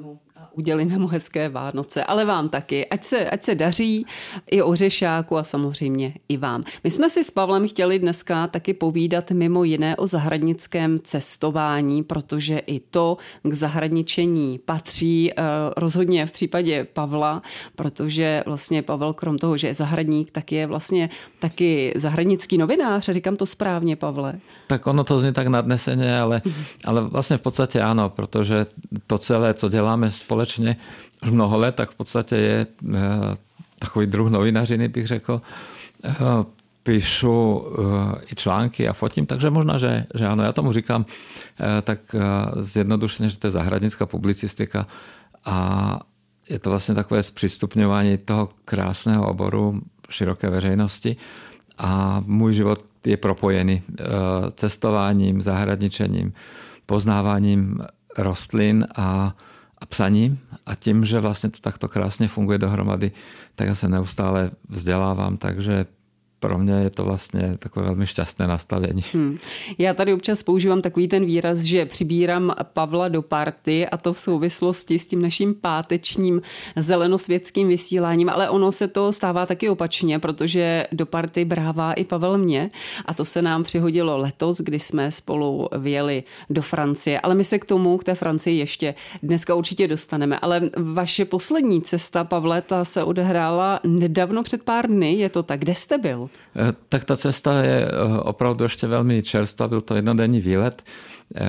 Mu 0.00 0.20
udělíme 0.58 0.98
mu 0.98 1.06
hezké 1.06 1.48
Vánoce, 1.48 2.04
ale 2.04 2.24
vám 2.24 2.48
taky. 2.48 2.86
Ať 2.86 3.04
se, 3.04 3.30
ať 3.30 3.42
se 3.42 3.54
daří 3.54 4.06
i 4.50 4.62
o 4.62 4.74
řešáku 4.74 5.36
a 5.36 5.44
samozřejmě 5.44 6.14
i 6.28 6.36
vám. 6.36 6.64
My 6.84 6.90
jsme 6.90 7.10
si 7.10 7.24
s 7.24 7.30
Pavlem 7.30 7.68
chtěli 7.68 7.98
dneska 7.98 8.46
taky 8.46 8.74
povídat 8.74 9.30
mimo 9.30 9.64
jiné 9.64 9.96
o 9.96 10.06
zahradnickém 10.06 11.00
cestování, 11.04 12.02
protože 12.02 12.58
i 12.58 12.80
to 12.80 13.16
k 13.42 13.52
zahradničení 13.52 14.58
patří 14.64 15.32
eh, 15.32 15.42
rozhodně 15.76 16.26
v 16.26 16.32
případě 16.32 16.86
Pavla, 16.92 17.42
protože 17.76 18.42
vlastně 18.46 18.82
Pavel 18.82 19.12
krom 19.12 19.38
toho, 19.38 19.56
že 19.56 19.66
je 19.66 19.74
zahradník, 19.74 20.30
tak 20.30 20.52
je 20.52 20.66
vlastně 20.66 21.10
taky 21.38 21.92
zahradnický 21.96 22.58
novinář. 22.58 23.08
Říkám 23.08 23.36
to 23.36 23.46
správně, 23.46 23.96
Pavle. 23.96 24.34
Tak 24.66 24.86
ono 24.86 25.04
to 25.04 25.20
zní 25.20 25.32
tak 25.32 25.46
nadneseně, 25.46 26.20
ale, 26.20 26.42
ale 26.84 27.00
vlastně 27.00 27.36
v 27.36 27.40
podstatě 27.40 27.80
ano, 27.80 28.08
protože 28.10 28.66
to 29.06 29.18
celé, 29.18 29.54
co 29.54 29.68
děláme 29.68 30.10
společně, 30.10 30.47
společně 30.48 30.76
už 31.22 31.30
mnoho 31.30 31.58
let, 31.58 31.74
tak 31.74 31.90
v 31.90 31.94
podstatě 31.94 32.36
je 32.36 32.66
eh, 32.94 32.98
takový 33.78 34.06
druh 34.06 34.30
novinařiny, 34.30 34.88
bych 34.88 35.06
řekl. 35.06 35.42
Eh, 36.04 36.14
píšu 36.82 37.62
eh, 37.62 38.32
i 38.32 38.34
články 38.34 38.88
a 38.88 38.92
fotím, 38.92 39.26
takže 39.26 39.50
možná, 39.50 39.78
že, 39.78 40.06
že 40.14 40.26
ano, 40.26 40.42
já 40.42 40.52
tomu 40.52 40.72
říkám 40.72 41.06
tak 41.82 42.00
zjednodušeně, 42.56 43.28
že 43.28 43.38
to 43.38 43.46
je 43.46 43.50
zahradnická 43.50 44.06
publicistika 44.06 44.86
a 45.44 46.00
je 46.48 46.58
to 46.58 46.70
vlastně 46.70 46.94
takové 46.94 47.22
zpřístupňování 47.22 48.18
toho 48.18 48.48
krásného 48.64 49.28
oboru 49.28 49.80
široké 50.10 50.50
veřejnosti 50.50 51.16
a 51.78 52.22
můj 52.26 52.54
život 52.54 52.84
je 53.04 53.16
propojený 53.16 53.82
cestováním, 54.54 55.42
zahradničením, 55.42 56.32
poznáváním 56.86 57.78
rostlin 58.18 58.86
a 58.96 59.34
a 59.34 59.47
psaním 59.88 60.38
a 60.66 60.74
tím, 60.74 61.04
že 61.04 61.20
vlastně 61.20 61.50
to 61.50 61.58
takto 61.60 61.88
krásně 61.88 62.28
funguje 62.28 62.58
dohromady, 62.58 63.12
tak 63.54 63.66
já 63.68 63.74
se 63.74 63.88
neustále 63.88 64.50
vzdělávám, 64.68 65.36
takže 65.36 65.86
pro 66.40 66.58
mě 66.58 66.72
je 66.72 66.90
to 66.90 67.04
vlastně 67.04 67.56
takové 67.58 67.86
velmi 67.86 68.06
šťastné 68.06 68.46
nastavení. 68.46 69.04
Hmm. 69.12 69.38
Já 69.78 69.94
tady 69.94 70.12
občas 70.12 70.42
používám 70.42 70.82
takový 70.82 71.08
ten 71.08 71.24
výraz, 71.24 71.58
že 71.58 71.86
přibírám 71.86 72.54
Pavla 72.72 73.08
do 73.08 73.22
party 73.22 73.86
a 73.86 73.96
to 73.96 74.12
v 74.12 74.20
souvislosti 74.20 74.98
s 74.98 75.06
tím 75.06 75.22
naším 75.22 75.54
pátečním 75.54 76.42
zelenosvětským 76.76 77.68
vysíláním, 77.68 78.28
ale 78.28 78.50
ono 78.50 78.72
se 78.72 78.88
to 78.88 79.12
stává 79.12 79.46
taky 79.46 79.68
opačně, 79.68 80.18
protože 80.18 80.86
do 80.92 81.06
party 81.06 81.44
brává 81.44 81.92
i 81.92 82.04
Pavel 82.04 82.38
mě 82.38 82.68
a 83.06 83.14
to 83.14 83.24
se 83.24 83.42
nám 83.42 83.62
přihodilo 83.62 84.18
letos, 84.18 84.60
kdy 84.60 84.78
jsme 84.78 85.10
spolu 85.10 85.68
vyjeli 85.78 86.22
do 86.50 86.62
Francie, 86.62 87.20
ale 87.20 87.34
my 87.34 87.44
se 87.44 87.58
k 87.58 87.64
tomu, 87.64 87.98
k 87.98 88.04
té 88.04 88.14
Francii 88.14 88.58
ještě 88.58 88.94
dneska 89.22 89.54
určitě 89.54 89.88
dostaneme, 89.88 90.38
ale 90.38 90.70
vaše 90.76 91.24
poslední 91.24 91.82
cesta, 91.82 92.24
Pavle, 92.24 92.62
ta 92.62 92.84
se 92.84 93.04
odehrála 93.04 93.80
nedávno 93.84 94.42
před 94.42 94.62
pár 94.62 94.86
dny, 94.86 95.14
je 95.14 95.28
to 95.28 95.42
tak, 95.42 95.60
kde 95.60 95.74
jste 95.74 95.98
byl? 95.98 96.27
Eh, 96.56 96.72
tak 96.88 97.04
ta 97.04 97.16
cesta 97.16 97.62
je 97.62 97.88
eh, 97.88 98.18
opravdu 98.18 98.64
ještě 98.64 98.86
velmi 98.86 99.22
čerstvá. 99.22 99.68
Byl 99.68 99.80
to 99.80 99.96
jednodenní 99.96 100.40
výlet. 100.40 100.82
Eh, 101.36 101.46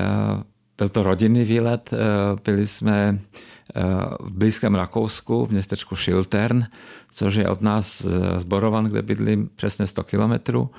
byl 0.78 0.90
to 0.90 1.04
rodinný 1.04 1.44
výlet. 1.44 1.90
Byli 2.46 2.68
jsme 2.68 3.20
v 4.20 4.32
blízkém 4.32 4.76
Rakousku, 4.76 5.46
v 5.46 5.52
městečku 5.52 5.96
Šiltern, 5.96 6.64
což 7.12 7.36
je 7.36 7.50
od 7.50 7.62
nás 7.62 8.02
z 8.38 8.44
Borovan, 8.44 8.86
kde 8.86 9.02
bydlím 9.02 9.50
přesně 9.56 9.88
100 9.88 10.04
kilometrů. 10.04 10.70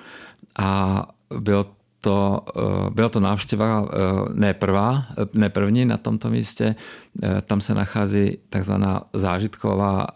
A 0.59 1.03
byl 1.39 1.67
to, 2.01 2.45
byla 2.91 3.09
to 3.09 3.21
návštěva 3.21 3.89
ne 4.33 4.55
prvá, 4.55 5.05
ne 5.35 5.49
první 5.49 5.85
na 5.85 5.97
tomto 5.97 6.31
místě. 6.31 6.75
Tam 7.47 7.61
se 7.61 7.75
nachází 7.75 8.39
takzvaná 8.49 9.03
zážitková 9.13 10.07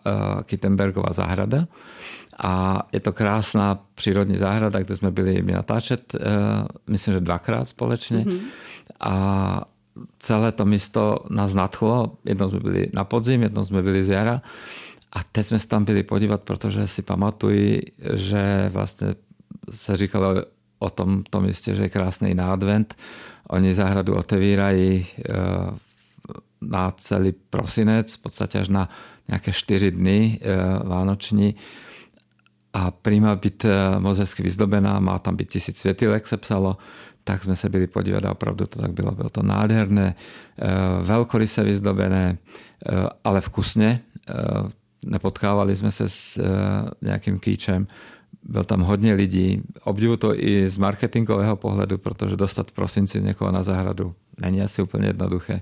Kittenbergová 0.44 1.12
zahrada 1.12 1.66
a 2.38 2.82
je 2.92 3.00
to 3.00 3.12
krásná 3.12 3.78
přírodní 3.94 4.38
zahrada, 4.38 4.82
kde 4.82 4.96
jsme 4.96 5.10
byli 5.10 5.42
mi 5.42 5.52
natáčet, 5.52 6.14
eh, 6.14 6.18
myslím, 6.90 7.14
že 7.14 7.20
dvakrát 7.20 7.68
společně. 7.68 8.18
Mm-hmm. 8.18 8.40
A 9.00 9.60
celé 10.18 10.52
to 10.52 10.64
místo 10.64 11.18
nás 11.30 11.54
nadchlo. 11.54 12.18
Jednou 12.24 12.50
jsme 12.50 12.60
byli 12.60 12.90
na 12.94 13.04
podzim, 13.04 13.42
jednou 13.42 13.64
jsme 13.64 13.82
byli 13.82 14.04
z 14.04 14.08
jara. 14.08 14.42
A 15.12 15.18
teď 15.32 15.46
jsme 15.46 15.58
se 15.58 15.68
tam 15.68 15.84
byli 15.84 16.02
podívat, 16.02 16.42
protože 16.42 16.88
si 16.88 17.02
pamatuji, 17.02 17.82
že 18.14 18.70
vlastně 18.72 19.14
se 19.70 19.96
říkalo 19.96 20.34
o 20.78 20.90
tom, 20.90 21.22
tom 21.22 21.44
místě, 21.44 21.74
že 21.74 21.82
je 21.82 21.88
krásný 21.88 22.34
na 22.34 22.52
advent. 22.52 22.94
Oni 23.48 23.74
zahradu 23.74 24.14
otevírají 24.14 25.06
eh, 25.18 25.32
na 26.60 26.90
celý 26.90 27.32
prosinec, 27.32 28.14
v 28.14 28.18
podstatě 28.18 28.58
až 28.58 28.68
na 28.68 28.88
nějaké 29.28 29.52
čtyři 29.52 29.90
dny 29.90 30.38
eh, 30.42 30.56
vánoční 30.88 31.54
a 32.74 32.90
prima 32.90 33.36
byť 33.38 33.64
eh, 33.64 34.18
hezky 34.18 34.42
vyzdobená, 34.42 34.98
má 34.98 35.18
tam 35.18 35.36
být 35.36 35.48
tisíc 35.48 35.78
světilek, 35.78 36.26
se 36.26 36.36
psalo, 36.36 36.76
tak 37.24 37.44
jsme 37.44 37.56
se 37.56 37.68
byli 37.68 37.86
podívat 37.86 38.24
a 38.24 38.30
opravdu 38.30 38.66
to 38.66 38.78
tak 38.82 38.92
bylo. 38.92 39.10
Bylo 39.10 39.30
to 39.30 39.42
nádherné, 39.42 40.14
eh, 40.14 40.66
velkoryse 41.02 41.62
vyzdobené, 41.64 42.38
eh, 42.38 43.08
ale 43.24 43.40
vkusně. 43.40 44.00
Nepotkávali 45.06 45.76
jsme 45.76 45.90
se 45.90 46.08
s 46.08 46.40
nějakým 47.02 47.38
kýčem. 47.38 47.86
Byl 48.42 48.64
tam 48.64 48.80
hodně 48.80 49.14
lidí. 49.14 49.62
Obdivu 49.84 50.16
to 50.16 50.32
i 50.40 50.68
z 50.68 50.76
marketingového 50.76 51.56
pohledu, 51.56 51.98
protože 51.98 52.36
dostat 52.36 52.70
prosinci 52.70 53.22
někoho 53.22 53.52
na 53.52 53.62
zahradu 53.62 54.14
není 54.40 54.62
asi 54.62 54.82
úplně 54.82 55.08
jednoduché 55.08 55.60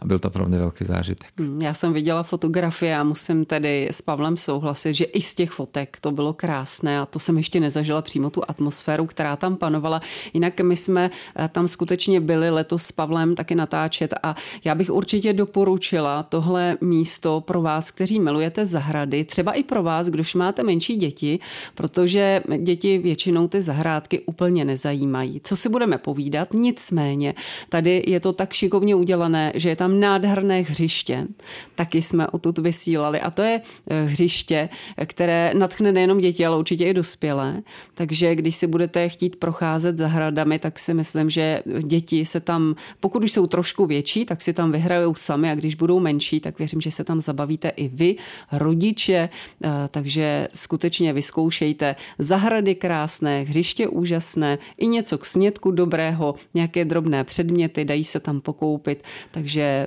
a 0.00 0.06
byl 0.06 0.18
to 0.18 0.30
pro 0.30 0.46
mě 0.46 0.58
velký 0.58 0.84
zážitek. 0.84 1.32
Hmm, 1.38 1.62
já 1.62 1.74
jsem 1.74 1.92
viděla 1.92 2.22
fotografie 2.22 2.96
a 2.96 3.04
musím 3.04 3.44
tedy 3.44 3.88
s 3.90 4.02
Pavlem 4.02 4.36
souhlasit, 4.36 4.94
že 4.94 5.04
i 5.04 5.20
z 5.20 5.34
těch 5.34 5.50
fotek 5.50 5.96
to 6.00 6.12
bylo 6.12 6.32
krásné 6.32 7.00
a 7.00 7.06
to 7.06 7.18
jsem 7.18 7.36
ještě 7.36 7.60
nezažila 7.60 8.02
přímo 8.02 8.30
tu 8.30 8.42
atmosféru, 8.48 9.06
která 9.06 9.36
tam 9.36 9.56
panovala. 9.56 10.00
Jinak 10.32 10.60
my 10.60 10.76
jsme 10.76 11.10
eh, 11.36 11.48
tam 11.48 11.68
skutečně 11.68 12.20
byli 12.20 12.50
letos 12.50 12.82
s 12.82 12.92
Pavlem 12.92 13.34
taky 13.34 13.54
natáčet 13.54 14.14
a 14.22 14.36
já 14.64 14.74
bych 14.74 14.90
určitě 14.90 15.32
doporučila 15.32 16.22
tohle 16.22 16.76
místo 16.80 17.40
pro 17.40 17.62
vás, 17.62 17.90
kteří 17.90 18.20
milujete 18.20 18.66
zahrady, 18.66 19.24
třeba 19.24 19.52
i 19.52 19.62
pro 19.62 19.82
vás, 19.82 20.08
kdož 20.08 20.34
máte 20.34 20.62
menší 20.62 20.96
děti, 20.96 21.38
protože 21.74 22.42
děti 22.58 22.98
většinou 22.98 23.48
ty 23.48 23.62
zahrádky 23.62 24.20
úplně 24.20 24.64
nezajímají. 24.64 25.40
Co 25.44 25.56
si 25.56 25.68
budeme 25.68 25.98
povídat? 25.98 26.54
Nicméně, 26.54 27.34
tady 27.68 28.02
je 28.10 28.20
to 28.20 28.32
tak 28.32 28.52
šikovně 28.52 28.94
udělané, 28.94 29.52
že 29.54 29.68
je 29.68 29.76
tam 29.76 30.00
nádherné 30.00 30.60
hřiště. 30.60 31.26
Taky 31.74 32.02
jsme 32.02 32.28
odtud 32.28 32.58
vysílali 32.58 33.20
a 33.20 33.30
to 33.30 33.42
je 33.42 33.60
eh, 33.90 34.04
hřiště, 34.04 34.68
které 35.06 35.52
natchne 35.54 35.92
nejenom 35.92 36.18
děti, 36.18 36.46
ale 36.46 36.58
určitě 36.58 36.84
i 36.84 36.94
dospělé. 36.94 37.62
Takže 37.94 38.34
když 38.34 38.54
si 38.54 38.66
budete 38.66 39.08
chtít 39.08 39.36
procházet 39.36 39.98
zahradami, 39.98 40.58
tak 40.58 40.78
si 40.78 40.94
myslím, 40.94 41.30
že 41.30 41.62
děti 41.84 42.24
se 42.24 42.40
tam, 42.40 42.74
pokud 43.00 43.24
už 43.24 43.32
jsou 43.32 43.46
trošku 43.46 43.86
větší, 43.86 44.24
tak 44.24 44.42
si 44.42 44.52
tam 44.52 44.72
vyhrajou 44.72 45.14
sami 45.14 45.50
a 45.50 45.54
když 45.54 45.74
budou 45.74 46.00
menší, 46.00 46.40
tak 46.40 46.58
věřím, 46.58 46.80
že 46.80 46.90
se 46.90 47.04
tam 47.04 47.20
zabavíte 47.20 47.68
i 47.68 47.88
vy, 47.88 48.16
rodiče, 48.52 49.28
eh, 49.64 49.68
takže 49.90 50.48
skutečně 50.54 51.12
vyzkoušejte 51.12 51.96
zahrady 52.18 52.74
krásné, 52.74 53.40
hřiště 53.40 53.88
úžasné, 53.88 54.58
i 54.78 54.86
něco 54.86 55.18
k 55.18 55.24
snědku 55.24 55.70
dobrého, 55.70 56.34
nějaké 56.54 56.84
drobné 56.84 57.24
předměty, 57.24 57.84
dají 57.84 57.99
se 58.04 58.20
tam 58.20 58.40
pokoupit, 58.40 59.02
takže 59.30 59.86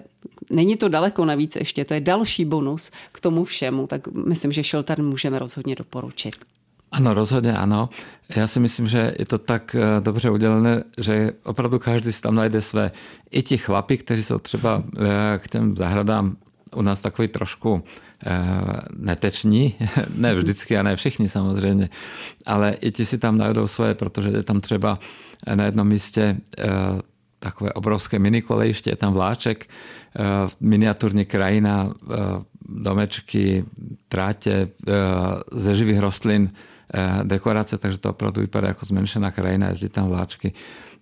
není 0.49 0.77
to 0.77 0.89
daleko 0.89 1.25
navíc 1.25 1.55
ještě, 1.55 1.85
to 1.85 1.93
je 1.93 2.01
další 2.01 2.45
bonus 2.45 2.91
k 3.11 3.19
tomu 3.19 3.45
všemu, 3.45 3.87
tak 3.87 4.07
myslím, 4.07 4.51
že 4.51 4.63
Shelter 4.63 5.03
můžeme 5.03 5.39
rozhodně 5.39 5.75
doporučit. 5.75 6.35
Ano, 6.91 7.13
rozhodně 7.13 7.53
ano. 7.53 7.89
Já 8.35 8.47
si 8.47 8.59
myslím, 8.59 8.87
že 8.87 9.13
je 9.19 9.25
to 9.25 9.37
tak 9.37 9.75
eh, 9.75 10.01
dobře 10.01 10.29
udělané, 10.29 10.83
že 10.97 11.31
opravdu 11.43 11.79
každý 11.79 12.11
si 12.11 12.21
tam 12.21 12.35
najde 12.35 12.61
své. 12.61 12.91
I 13.31 13.43
ti 13.43 13.57
chlapi, 13.57 13.97
kteří 13.97 14.23
jsou 14.23 14.39
třeba 14.39 14.83
eh, 14.97 15.39
k 15.39 15.47
těm 15.47 15.77
zahradám 15.77 16.35
u 16.75 16.81
nás 16.81 17.01
takový 17.01 17.27
trošku 17.27 17.83
neteční, 18.97 19.75
ne 20.15 20.35
vždycky 20.35 20.77
a 20.77 20.83
ne 20.83 20.95
všichni 20.95 21.29
samozřejmě, 21.29 21.89
ale 22.45 22.71
i 22.71 22.91
ti 22.91 23.05
si 23.05 23.17
tam 23.17 23.37
najdou 23.37 23.67
svoje, 23.67 23.93
protože 23.93 24.29
je 24.29 24.43
tam 24.43 24.61
třeba 24.61 24.99
na 25.55 25.65
jednom 25.65 25.87
místě 25.87 26.37
takové 27.43 27.73
obrovské 27.73 28.19
minikolejště, 28.19 28.89
je 28.89 28.95
tam 28.95 29.13
vláček, 29.13 29.67
miniaturní 30.59 31.25
krajina, 31.25 31.93
domečky, 32.63 33.65
tráte 34.07 34.71
ze 35.51 35.75
živých 35.75 35.99
rostlin, 35.99 36.51
dekorace, 37.23 37.77
takže 37.77 37.97
to 37.97 38.09
opravdu 38.09 38.41
vypadá 38.41 38.67
jako 38.67 38.85
zmenšená 38.85 39.31
krajina, 39.31 39.69
jezdí 39.69 39.89
tam 39.89 40.07
vláčky. 40.07 40.53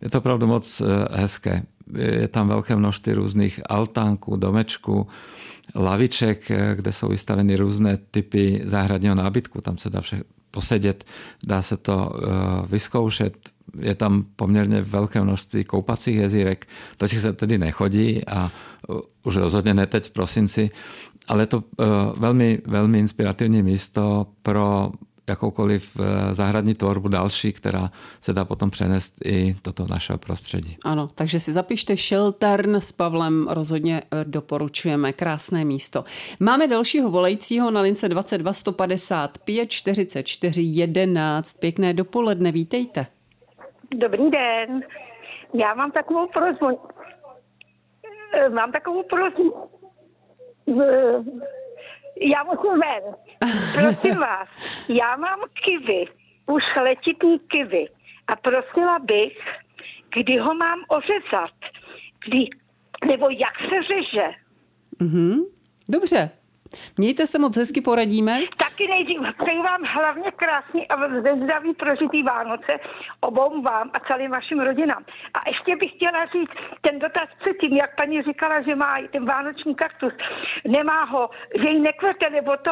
Je 0.01 0.10
to 0.10 0.17
opravdu 0.17 0.48
moc 0.48 0.81
hezké. 1.12 1.63
Je 1.98 2.27
tam 2.27 2.48
velké 2.48 2.75
množství 2.75 3.13
různých 3.13 3.62
altánků, 3.69 4.36
domečků, 4.36 5.07
laviček, 5.75 6.51
kde 6.75 6.91
jsou 6.91 7.07
vystaveny 7.07 7.55
různé 7.55 7.98
typy 8.12 8.62
záhradního 8.63 9.15
nábytku. 9.15 9.62
Tam 9.62 9.77
se 9.77 9.89
dá 9.89 10.01
vše 10.01 10.24
posedět, 10.51 11.03
dá 11.43 11.62
se 11.62 11.77
to 11.77 12.12
vyzkoušet. 12.67 13.50
Je 13.79 13.95
tam 13.95 14.25
poměrně 14.35 14.81
velké 14.81 15.21
množství 15.21 15.63
koupacích 15.63 16.15
jezírek. 16.15 16.67
Těch 16.97 17.19
se 17.19 17.33
tedy 17.33 17.57
nechodí 17.57 18.27
a 18.27 18.51
už 19.23 19.35
rozhodně 19.35 19.73
ne 19.73 19.87
teď 19.87 20.05
v 20.05 20.11
prosinci, 20.11 20.69
ale 21.27 21.45
to 21.45 21.63
velmi, 22.17 22.61
velmi 22.65 22.99
inspirativní 22.99 23.63
místo 23.63 24.27
pro 24.41 24.91
jakoukoliv 25.31 25.97
eh, 25.99 26.35
zahradní 26.35 26.73
tvorbu 26.73 27.07
další, 27.07 27.53
která 27.53 27.91
se 28.21 28.33
dá 28.33 28.45
potom 28.45 28.69
přenést 28.69 29.13
i 29.25 29.55
do 29.63 29.71
toho 29.73 29.87
našeho 29.89 30.17
prostředí. 30.17 30.77
Ano, 30.83 31.07
takže 31.15 31.39
si 31.39 31.53
zapište 31.53 31.97
Sheltern 31.97 32.75
s 32.75 32.91
Pavlem, 32.91 33.47
rozhodně 33.49 34.01
doporučujeme, 34.23 35.13
krásné 35.13 35.65
místo. 35.65 36.03
Máme 36.39 36.67
dalšího 36.67 37.11
volajícího 37.11 37.71
na 37.71 37.81
lince 37.81 38.09
22 38.09 38.53
155 38.53 39.69
44 39.69 40.61
11. 40.61 41.57
Pěkné 41.59 41.93
dopoledne, 41.93 42.51
vítejte. 42.51 43.07
Dobrý 43.95 44.29
den. 44.29 44.81
Já 45.53 45.74
mám 45.74 45.91
takovou 45.91 46.27
prozbu. 46.27 46.81
Eh, 48.33 48.50
mám 48.50 48.71
takovou 48.71 49.03
prozbu 49.03 49.69
já 52.21 52.43
musím 52.43 52.79
ven. 52.79 53.15
Prosím 53.74 54.19
vás, 54.19 54.50
já 54.89 55.15
mám 55.15 55.39
kivy, 55.65 56.05
už 56.48 56.63
letitní 56.81 57.39
kivy 57.39 57.86
a 58.27 58.36
prosila 58.36 59.00
bych, 59.00 59.38
kdy 60.15 60.38
ho 60.38 60.53
mám 60.53 60.79
ořezat, 60.88 61.55
kdy, 62.25 62.45
nebo 63.07 63.29
jak 63.29 63.53
se 63.60 63.93
řeže. 63.93 64.27
Mm-hmm. 65.01 65.45
Dobře, 65.89 66.29
Mějte 66.97 67.27
se 67.27 67.39
moc 67.39 67.57
hezky, 67.57 67.81
poradíme. 67.81 68.39
Taky 68.57 68.87
nejdřív 68.87 69.19
přeji 69.43 69.59
vám 69.59 69.81
hlavně 69.83 70.31
krásný 70.31 70.87
a 70.87 71.09
ze 71.09 71.35
zdraví 71.43 71.73
prožitý 71.73 72.23
Vánoce 72.23 72.79
obou 73.19 73.61
vám 73.61 73.89
a 73.93 73.99
celým 73.99 74.31
vašim 74.31 74.59
rodinám. 74.59 75.03
A 75.33 75.39
ještě 75.47 75.75
bych 75.75 75.91
chtěla 75.91 76.25
říct 76.25 76.51
ten 76.81 76.99
dotaz 76.99 77.29
předtím, 77.39 77.73
jak 77.73 77.95
paní 77.95 78.21
říkala, 78.21 78.61
že 78.61 78.75
má 78.75 78.97
ten 79.11 79.25
vánoční 79.25 79.75
kaktus, 79.75 80.13
nemá 80.67 81.03
ho, 81.03 81.29
že 81.61 81.69
jí 81.69 81.79
nekvete, 81.79 82.29
nebo 82.29 82.51
to, 82.57 82.71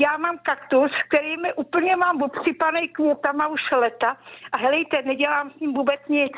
já 0.00 0.16
mám 0.16 0.38
kaktus, 0.42 0.90
který 1.08 1.36
mi 1.36 1.54
úplně 1.54 1.96
mám 1.96 2.22
obsypaný 2.22 2.88
květama 2.88 3.46
už 3.46 3.60
leta 3.76 4.16
a 4.52 4.58
helejte, 4.58 5.02
nedělám 5.02 5.50
s 5.50 5.60
ním 5.60 5.74
vůbec 5.74 6.00
nic. 6.08 6.32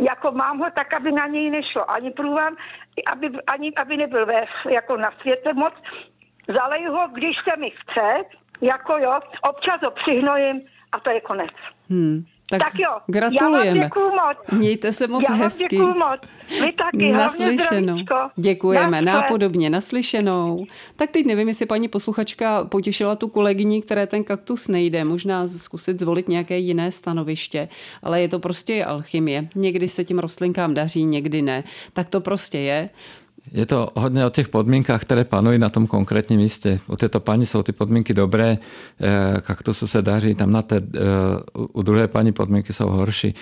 Jako 0.00 0.32
mám 0.32 0.58
ho 0.58 0.66
tak, 0.76 0.94
aby 0.94 1.12
na 1.12 1.26
něj 1.26 1.50
nešlo. 1.50 1.90
Ani 1.90 2.10
průvám, 2.10 2.56
aby, 3.12 3.30
ani 3.46 3.72
aby 3.74 3.96
nebyl 3.96 4.26
ve, 4.26 4.44
jako 4.70 4.96
na 4.96 5.10
světle 5.20 5.52
moc, 5.54 5.74
Zalej 6.48 6.84
ho, 6.86 7.08
když 7.12 7.36
se 7.48 7.60
mi 7.60 7.70
chce, 7.70 8.36
jako 8.60 8.96
jo, 8.98 9.20
občas 9.50 9.80
ho 9.84 9.90
přihnojím 9.90 10.60
a 10.92 11.00
to 11.00 11.10
je 11.10 11.20
konec. 11.20 11.50
Hmm. 11.90 12.24
Tak, 12.50 12.58
tak 12.58 12.72
jo, 12.78 12.90
gratulujeme. 13.06 13.80
Já 13.80 13.88
vám 14.00 14.10
moc. 14.10 14.58
Mějte 14.58 14.92
se 14.92 15.06
moc 15.06 15.24
já 15.30 15.34
hezky. 15.34 15.78
Moc. 15.78 16.20
Vy 16.60 16.72
taky, 16.72 17.12
Naslyšenou. 17.12 17.96
Děkujeme, 18.36 19.02
Nasle. 19.02 19.20
nápodobně, 19.20 19.70
naslyšenou. 19.70 20.64
Tak 20.96 21.10
teď 21.10 21.26
nevím, 21.26 21.48
jestli 21.48 21.66
paní 21.66 21.88
posluchačka 21.88 22.64
potěšila 22.64 23.16
tu 23.16 23.28
kolegyni, 23.28 23.82
které 23.82 24.06
ten 24.06 24.24
kaktus 24.24 24.68
nejde. 24.68 25.04
Možná 25.04 25.48
zkusit 25.48 25.98
zvolit 25.98 26.28
nějaké 26.28 26.58
jiné 26.58 26.92
stanoviště, 26.92 27.68
ale 28.02 28.20
je 28.20 28.28
to 28.28 28.38
prostě 28.38 28.84
alchymie. 28.84 29.48
Někdy 29.54 29.88
se 29.88 30.04
tím 30.04 30.18
rostlinkám 30.18 30.74
daří, 30.74 31.04
někdy 31.04 31.42
ne. 31.42 31.64
Tak 31.92 32.08
to 32.08 32.20
prostě 32.20 32.58
je. 32.58 32.88
Je 33.52 33.66
to 33.66 33.88
hodně 33.96 34.26
o 34.26 34.30
těch 34.30 34.48
podmínkách, 34.48 35.02
které 35.02 35.24
panují 35.24 35.58
na 35.58 35.68
tom 35.68 35.86
konkrétním 35.86 36.40
místě. 36.40 36.80
U 36.86 36.96
této 36.96 37.20
paní 37.20 37.46
jsou 37.46 37.62
ty 37.62 37.72
podmínky 37.72 38.14
dobré, 38.14 38.58
eh, 39.00 39.40
kaktusu 39.40 39.86
se 39.86 40.02
daří, 40.02 40.34
tam 40.34 40.52
na 40.52 40.62
té, 40.62 40.76
eh, 40.76 41.00
u 41.54 41.82
druhé 41.82 42.08
paní 42.08 42.32
podmínky 42.32 42.72
jsou 42.72 42.88
horší. 42.88 43.34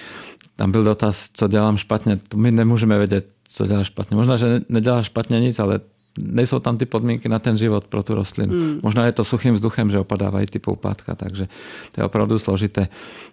Tam 0.56 0.72
byl 0.72 0.84
dotaz, 0.84 1.30
co 1.32 1.48
dělám 1.48 1.76
špatně. 1.76 2.18
My 2.36 2.50
nemůžeme 2.50 2.98
vědět, 2.98 3.26
co 3.48 3.66
dělá 3.66 3.84
špatně. 3.84 4.16
Možná, 4.16 4.36
že 4.36 4.60
nedělá 4.68 5.02
špatně 5.02 5.40
nic, 5.40 5.58
ale 5.58 5.80
nejsou 6.18 6.58
tam 6.58 6.78
ty 6.78 6.86
podmínky 6.86 7.28
na 7.28 7.38
ten 7.38 7.56
život 7.56 7.86
pro 7.86 8.02
tu 8.02 8.14
rostlinu. 8.14 8.52
Hmm. 8.52 8.80
Možná 8.82 9.06
je 9.06 9.12
to 9.12 9.24
suchým 9.24 9.54
vzduchem, 9.54 9.90
že 9.90 9.98
opadávají 9.98 10.46
ty 10.46 10.58
poupátka, 10.58 11.14
takže 11.14 11.48
to 11.92 12.00
je 12.00 12.04
opravdu 12.04 12.38
složité. 12.38 12.88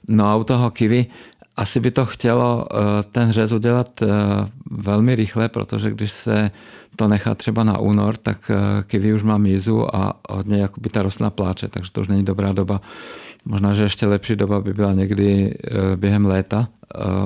No 0.08 0.30
a 0.30 0.36
u 0.36 0.44
toho 0.44 0.72
kiwi 0.72 1.06
asi 1.58 1.80
by 1.80 1.92
to 1.92 2.06
chtělo 2.06 2.66
eh, 2.72 2.78
ten 3.12 3.32
řez 3.32 3.52
udělat 3.52 4.02
eh, 4.02 4.08
velmi 4.72 5.16
rychle, 5.16 5.50
protože 5.50 5.92
když 5.92 6.12
se 6.12 6.52
to 6.96 7.08
nechá 7.08 7.36
třeba 7.36 7.64
na 7.64 7.78
únor, 7.78 8.18
tak 8.18 8.52
eh, 8.52 8.84
kiwi 8.84 9.14
už 9.14 9.24
má 9.24 9.38
mízu 9.38 9.96
a 9.96 10.14
hodně 10.30 10.62
jakoby 10.62 10.90
ta 10.90 11.02
rostlina 11.02 11.30
pláče, 11.30 11.68
takže 11.68 11.92
to 11.92 12.02
už 12.02 12.08
není 12.08 12.24
dobrá 12.24 12.54
doba. 12.54 12.82
Možná, 13.46 13.74
že 13.74 13.84
ještě 13.84 14.08
lepší 14.08 14.36
doba 14.36 14.62
by 14.62 14.74
byla 14.74 14.94
někdy 14.94 15.56
během 15.96 16.26
léta 16.26 16.68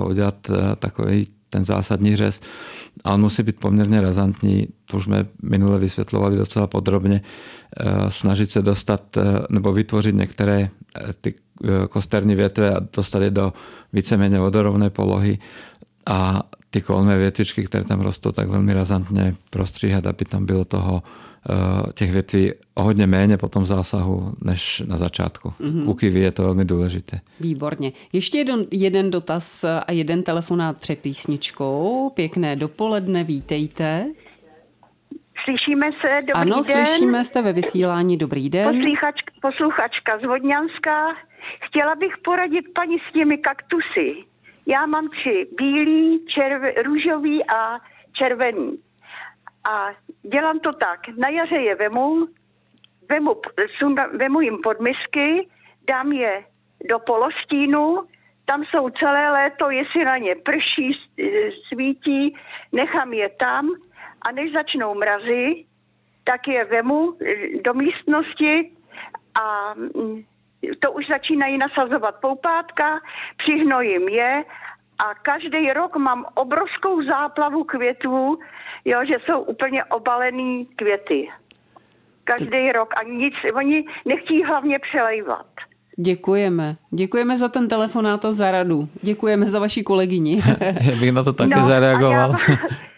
udělat 0.05 0.35
takový 0.79 1.27
ten 1.51 1.65
zásadní 1.65 2.15
řez. 2.15 2.41
A 3.03 3.13
on 3.13 3.21
musí 3.21 3.43
být 3.43 3.59
poměrně 3.59 4.01
razantní, 4.01 4.67
to 4.85 4.97
už 4.97 5.03
jsme 5.03 5.25
minule 5.43 5.79
vysvětlovali 5.79 6.37
docela 6.37 6.67
podrobně, 6.67 7.21
snažit 8.07 8.51
se 8.51 8.61
dostat 8.61 9.17
nebo 9.49 9.73
vytvořit 9.73 10.15
některé 10.15 10.69
ty 11.21 11.33
kosterní 11.89 12.35
větve 12.35 12.75
a 12.75 12.79
dostat 12.95 13.21
je 13.21 13.31
do 13.31 13.53
víceméně 13.93 14.39
vodorovné 14.39 14.89
polohy. 14.89 15.39
A 16.05 16.43
ty 16.71 16.81
kolné 16.81 17.17
větvičky, 17.17 17.63
které 17.63 17.83
tam 17.83 18.01
rostou, 18.01 18.31
tak 18.31 18.47
velmi 18.47 18.73
razantně 18.73 19.35
prostříhat, 19.49 20.05
aby 20.05 20.25
tam 20.25 20.45
bylo 20.45 20.65
toho 20.65 21.03
eh, 21.49 21.93
těch 21.93 22.11
větví 22.11 22.51
o 22.73 22.83
hodně 22.83 23.07
méně 23.07 23.37
po 23.37 23.49
tom 23.49 23.65
zásahu 23.65 24.33
než 24.43 24.83
na 24.85 24.97
začátku. 24.97 25.53
Mm-hmm. 25.61 25.89
U 25.89 25.93
kivy 25.93 26.19
je 26.19 26.31
to 26.31 26.43
velmi 26.43 26.65
důležité. 26.65 27.19
Výborně. 27.39 27.91
Ještě 28.13 28.37
jeden, 28.37 28.65
jeden 28.71 29.11
dotaz 29.11 29.63
a 29.63 29.91
jeden 29.91 30.23
telefonát 30.23 30.77
před 30.77 30.99
písničkou. 30.99 32.11
Pěkné 32.15 32.55
dopoledne, 32.55 33.23
vítejte. 33.23 34.05
Slyšíme 35.43 35.89
se, 36.01 36.09
dobrý 36.19 36.33
ano, 36.33 36.45
den. 36.45 36.53
Ano, 36.53 36.63
slyšíme, 36.63 37.25
jste 37.25 37.41
ve 37.41 37.53
vysílání, 37.53 38.17
dobrý 38.17 38.49
den. 38.49 38.75
Posluchačka, 38.75 39.31
posluchačka 39.41 40.19
z 40.19 40.27
Vodňanska. 40.27 41.07
Chtěla 41.65 41.95
bych 41.95 42.13
poradit 42.23 42.65
paní 42.75 42.97
s 43.09 43.13
těmi 43.13 43.37
kaktusy. 43.37 44.30
Já 44.67 44.85
mám 44.85 45.09
tři, 45.09 45.47
bílý, 45.57 46.25
červe, 46.25 46.71
růžový 46.71 47.49
a 47.49 47.79
červený. 48.13 48.79
A 49.69 49.89
dělám 50.21 50.59
to 50.59 50.73
tak, 50.73 51.07
na 51.17 51.29
jaře 51.29 51.55
je 51.55 51.75
vemu, 51.75 52.27
vemu, 53.09 53.41
sunda, 53.79 54.07
vemu 54.07 54.41
jim 54.41 54.57
podmisky, 54.63 55.47
dám 55.89 56.11
je 56.11 56.45
do 56.89 56.99
polostínu, 56.99 58.03
tam 58.45 58.63
jsou 58.65 58.89
celé 58.89 59.31
léto, 59.31 59.69
jestli 59.69 60.05
na 60.05 60.17
ně 60.17 60.35
prší, 60.35 60.99
svítí, 61.67 62.35
nechám 62.71 63.13
je 63.13 63.29
tam 63.29 63.69
a 64.21 64.31
než 64.31 64.51
začnou 64.51 64.95
mrazy, 64.95 65.65
tak 66.23 66.47
je 66.47 66.65
vemu 66.65 67.17
do 67.63 67.73
místnosti 67.73 68.71
a 69.35 69.73
mm, 69.73 70.23
to 70.79 70.91
už 70.91 71.07
začínají 71.07 71.57
nasazovat 71.57 72.15
poupátka, 72.21 72.99
přihnojím 73.37 74.07
je 74.07 74.43
a 74.99 75.15
každý 75.21 75.73
rok 75.73 75.95
mám 75.95 76.25
obrovskou 76.33 77.03
záplavu 77.03 77.63
květů, 77.63 78.39
jo, 78.85 78.99
že 79.05 79.13
jsou 79.25 79.39
úplně 79.39 79.83
obalený 79.83 80.65
květy. 80.75 81.29
Každý 82.23 82.71
rok 82.71 82.93
a 82.99 83.03
nic, 83.03 83.33
oni 83.53 83.85
nechtějí 84.05 84.43
hlavně 84.43 84.79
přelejvat. 84.79 85.45
Děkujeme. 85.97 86.75
Děkujeme 86.91 87.37
za 87.37 87.47
ten 87.47 87.67
telefonát 87.67 88.25
a 88.25 88.31
za 88.31 88.51
radu. 88.51 88.87
Děkujeme 89.01 89.45
za 89.45 89.59
vaši 89.59 89.83
kolegyni. 89.83 90.41
Já 90.91 90.95
bych 90.99 91.11
na 91.11 91.23
to 91.23 91.33
taky 91.33 91.55
no, 91.55 91.65
zareagoval. 91.65 92.35
Já, 92.49 92.55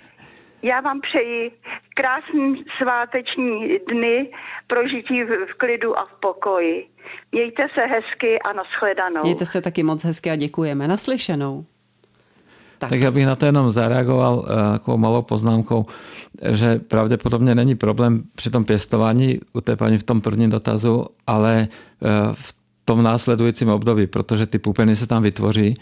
já 0.63 0.82
vám 0.82 1.02
přeji 1.02 1.52
krásný 1.95 2.63
sváteční 2.82 3.80
dny 3.89 4.30
prožití 4.67 5.23
v, 5.23 5.28
v 5.52 5.54
klidu 5.58 5.99
a 5.99 6.06
v 6.06 6.19
pokoji. 6.19 6.88
Mějte 7.32 7.63
se 7.73 7.82
hezky 7.82 8.39
a 8.39 8.54
nashledanou. 8.54 9.21
Mějte 9.23 9.45
se 9.45 9.62
taky 9.62 9.84
moc 9.84 10.04
hezky 10.04 10.32
a 10.32 10.36
děkujeme. 10.36 10.88
Naslyšenou. 10.88 11.65
Tak. 12.78 12.89
tak 12.89 12.99
já 12.99 13.12
bych 13.12 13.26
na 13.26 13.36
to 13.36 13.45
jenom 13.45 13.71
zareagoval 13.71 14.45
takovou 14.73 14.97
malou 14.97 15.21
poznámkou, 15.21 15.86
že 16.52 16.80
pravděpodobně 16.80 17.56
není 17.56 17.76
problém 17.76 18.23
při 18.36 18.49
tom 18.49 18.65
pěstování 18.65 19.39
u 19.54 19.62
té 19.62 19.76
paní 19.76 19.97
v 19.97 20.04
tom 20.04 20.21
prvním 20.21 20.49
dotazu, 20.49 21.06
ale 21.28 21.67
v 22.34 22.56
tom 22.86 23.04
následujícím 23.04 23.69
období, 23.69 24.08
protože 24.08 24.45
ty 24.45 24.60
pupeny 24.60 24.95
se 24.95 25.08
tam 25.08 25.23
vytvoří 25.23 25.76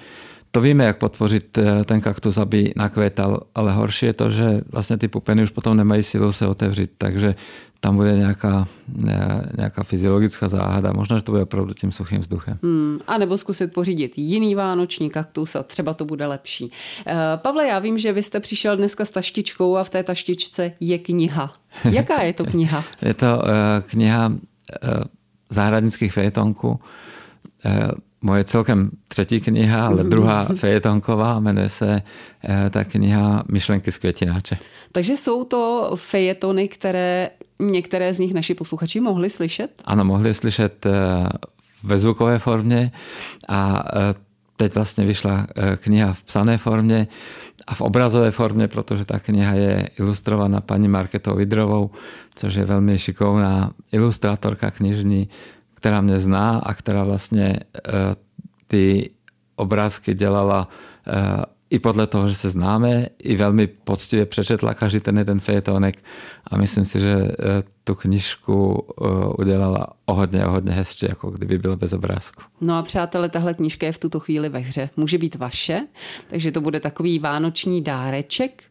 to 0.51 0.61
víme, 0.61 0.85
jak 0.85 0.97
podpořit 0.97 1.57
eh, 1.57 1.83
ten 1.83 2.01
kaktus, 2.01 2.37
aby 2.37 2.73
nakvětal, 2.75 3.39
ale 3.55 3.71
horší 3.71 4.05
je 4.05 4.13
to, 4.13 4.29
že 4.29 4.61
vlastně 4.71 4.97
ty 4.97 5.07
pupeny 5.07 5.43
už 5.43 5.49
potom 5.49 5.77
nemají 5.77 6.03
sílu 6.03 6.31
se 6.31 6.47
otevřít, 6.47 6.91
takže 6.97 7.35
tam 7.79 7.95
bude 7.95 8.17
nějaká, 8.17 8.67
eh, 9.07 9.41
nějaká 9.57 9.83
fyziologická 9.83 10.49
záhada. 10.49 10.93
Možná, 10.93 11.17
že 11.17 11.23
to 11.23 11.31
bude 11.31 11.43
opravdu 11.43 11.73
tím 11.73 11.91
suchým 11.91 12.21
vzduchem. 12.21 12.59
Hmm, 12.63 12.99
a 13.07 13.17
nebo 13.17 13.37
zkusit 13.37 13.73
pořídit 13.73 14.17
jiný 14.17 14.55
vánoční 14.55 15.09
kaktus 15.09 15.55
a 15.55 15.63
třeba 15.63 15.93
to 15.93 16.05
bude 16.05 16.27
lepší. 16.27 16.71
Eh, 17.07 17.15
Pavle, 17.35 17.67
já 17.67 17.79
vím, 17.79 17.97
že 17.97 18.13
vy 18.13 18.21
jste 18.21 18.39
přišel 18.39 18.77
dneska 18.77 19.05
s 19.05 19.11
taštičkou 19.11 19.77
a 19.77 19.83
v 19.83 19.89
té 19.89 20.03
taštičce 20.03 20.71
je 20.79 20.97
kniha. 20.97 21.53
Jaká 21.91 22.21
je 22.21 22.33
to 22.33 22.45
kniha? 22.45 22.83
je 23.01 23.13
to 23.13 23.43
kniha 23.87 24.33
zahradnických 25.49 26.13
fejetonků 26.13 26.79
moje 28.21 28.43
celkem 28.43 28.89
třetí 29.07 29.41
kniha, 29.41 29.87
ale 29.87 30.03
druhá 30.13 30.47
fejetonková, 30.55 31.39
jmenuje 31.39 31.69
se 31.69 32.01
eh, 32.43 32.69
ta 32.69 32.83
kniha 32.83 33.43
Myšlenky 33.51 33.91
z 33.91 33.97
květináče. 33.97 34.57
Takže 34.91 35.17
jsou 35.17 35.43
to 35.43 35.91
fejetony, 35.95 36.67
které 36.67 37.29
některé 37.59 38.13
z 38.13 38.19
nich 38.19 38.33
naši 38.33 38.53
posluchači 38.53 38.99
mohli 38.99 39.29
slyšet? 39.29 39.81
Ano, 39.85 40.05
mohli 40.05 40.33
slyšet 40.33 40.85
eh, 40.85 40.91
ve 41.83 41.99
zvukové 41.99 42.39
formě 42.39 42.91
a 43.47 43.83
eh, 43.95 44.13
teď 44.57 44.75
vlastně 44.75 45.05
vyšla 45.05 45.47
kniha 45.75 46.13
v 46.13 46.23
psané 46.23 46.57
formě 46.57 47.07
a 47.67 47.75
v 47.75 47.81
obrazové 47.81 48.31
formě, 48.31 48.67
protože 48.67 49.05
ta 49.05 49.19
kniha 49.19 49.53
je 49.53 49.89
ilustrovaná 49.99 50.61
paní 50.61 50.87
Marketou 50.87 51.35
Vidrovou, 51.35 51.91
což 52.35 52.55
je 52.55 52.65
velmi 52.65 52.99
šikovná 52.99 53.71
ilustrátorka 53.91 54.71
knižní, 54.71 55.29
která 55.81 56.01
mě 56.01 56.19
zná 56.19 56.57
a 56.57 56.73
která 56.73 57.03
vlastně 57.03 57.59
uh, 57.73 57.93
ty 58.67 59.09
obrázky 59.55 60.13
dělala 60.13 60.67
uh, 60.67 61.43
i 61.69 61.79
podle 61.79 62.07
toho, 62.07 62.29
že 62.29 62.35
se 62.35 62.49
známe, 62.49 63.05
i 63.23 63.35
velmi 63.35 63.67
poctivě 63.67 64.25
přečetla 64.25 64.73
každý 64.73 64.99
ten 64.99 65.17
jeden 65.17 65.39
fejetonek 65.39 66.03
a 66.47 66.57
myslím 66.57 66.85
si, 66.85 66.99
že 66.99 67.15
uh, 67.15 67.29
tu 67.83 67.95
knižku 67.95 68.87
udělala 69.37 69.87
o 70.11 70.13
hodně, 70.13 70.45
o 70.45 70.51
hodně 70.51 70.73
hezčí, 70.73 71.05
jako 71.09 71.29
kdyby 71.31 71.57
byl 71.57 71.77
bez 71.77 71.93
obrázku. 71.93 72.43
No 72.61 72.77
a 72.77 72.81
přátelé, 72.81 73.29
tahle 73.29 73.53
knížka 73.53 73.85
je 73.85 73.91
v 73.91 73.97
tuto 73.97 74.19
chvíli 74.19 74.49
ve 74.49 74.59
hře. 74.59 74.89
Může 74.97 75.17
být 75.17 75.35
vaše, 75.35 75.87
takže 76.27 76.51
to 76.51 76.61
bude 76.61 76.79
takový 76.79 77.19
vánoční 77.19 77.81
dáreček. 77.81 78.63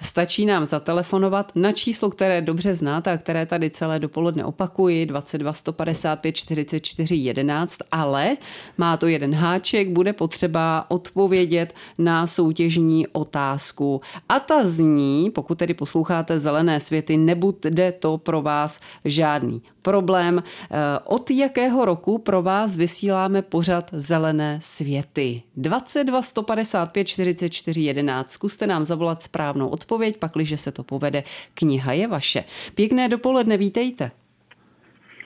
Stačí 0.00 0.46
nám 0.46 0.66
zatelefonovat 0.66 1.52
na 1.54 1.72
číslo, 1.72 2.10
které 2.10 2.42
dobře 2.42 2.74
znáte 2.74 3.12
a 3.12 3.18
které 3.18 3.46
tady 3.46 3.70
celé 3.70 3.98
dopoledne 3.98 4.44
opakuji, 4.44 5.06
22 5.06 5.52
155 5.52 6.32
44 6.32 7.14
11, 7.14 7.78
ale 7.92 8.36
má 8.78 8.96
to 8.96 9.06
jeden 9.06 9.34
háček, 9.34 9.88
bude 9.88 10.12
potřeba 10.12 10.86
odpovědět 10.88 11.74
na 11.98 12.26
soutěžní 12.26 13.06
otázku. 13.06 14.00
A 14.28 14.40
ta 14.40 14.64
zní, 14.64 15.30
pokud 15.30 15.58
tedy 15.58 15.74
posloucháte 15.74 16.38
Zelené 16.38 16.80
světy, 16.80 17.16
nebude 17.16 17.92
to 17.92 18.18
pro 18.18 18.42
vás 18.42 18.80
žádný 19.04 19.62
problém. 19.88 20.42
Eh, 20.42 20.76
od 21.04 21.30
jakého 21.30 21.84
roku 21.84 22.18
pro 22.18 22.42
vás 22.42 22.76
vysíláme 22.76 23.42
pořad 23.42 23.90
Zelené 23.92 24.58
světy? 24.62 25.42
22 25.56 26.22
155 26.22 27.04
44 27.04 27.80
11. 27.80 28.30
Zkuste 28.30 28.66
nám 28.66 28.84
zavolat 28.84 29.22
správnou 29.22 29.68
odpověď, 29.68 30.16
pakliže 30.16 30.56
se 30.56 30.72
to 30.72 30.82
povede. 30.82 31.22
Kniha 31.54 31.92
je 31.92 32.08
vaše. 32.08 32.44
Pěkné 32.74 33.08
dopoledne, 33.08 33.56
vítejte. 33.56 34.10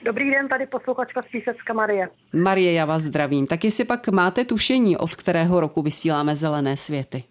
Dobrý 0.05 0.31
den, 0.31 0.47
tady 0.47 0.65
posluchačka 0.65 1.21
z 1.21 1.31
Písecka 1.31 1.73
Marie. 1.73 2.09
Marie, 2.33 2.73
já 2.73 2.85
vás 2.85 3.01
zdravím. 3.01 3.47
Tak 3.47 3.63
jestli 3.63 3.85
pak 3.85 4.07
máte 4.07 4.45
tušení, 4.45 4.97
od 4.97 5.15
kterého 5.15 5.59
roku 5.59 5.81
vysíláme 5.81 6.35
Zelené 6.35 6.77
světy? 6.77 7.23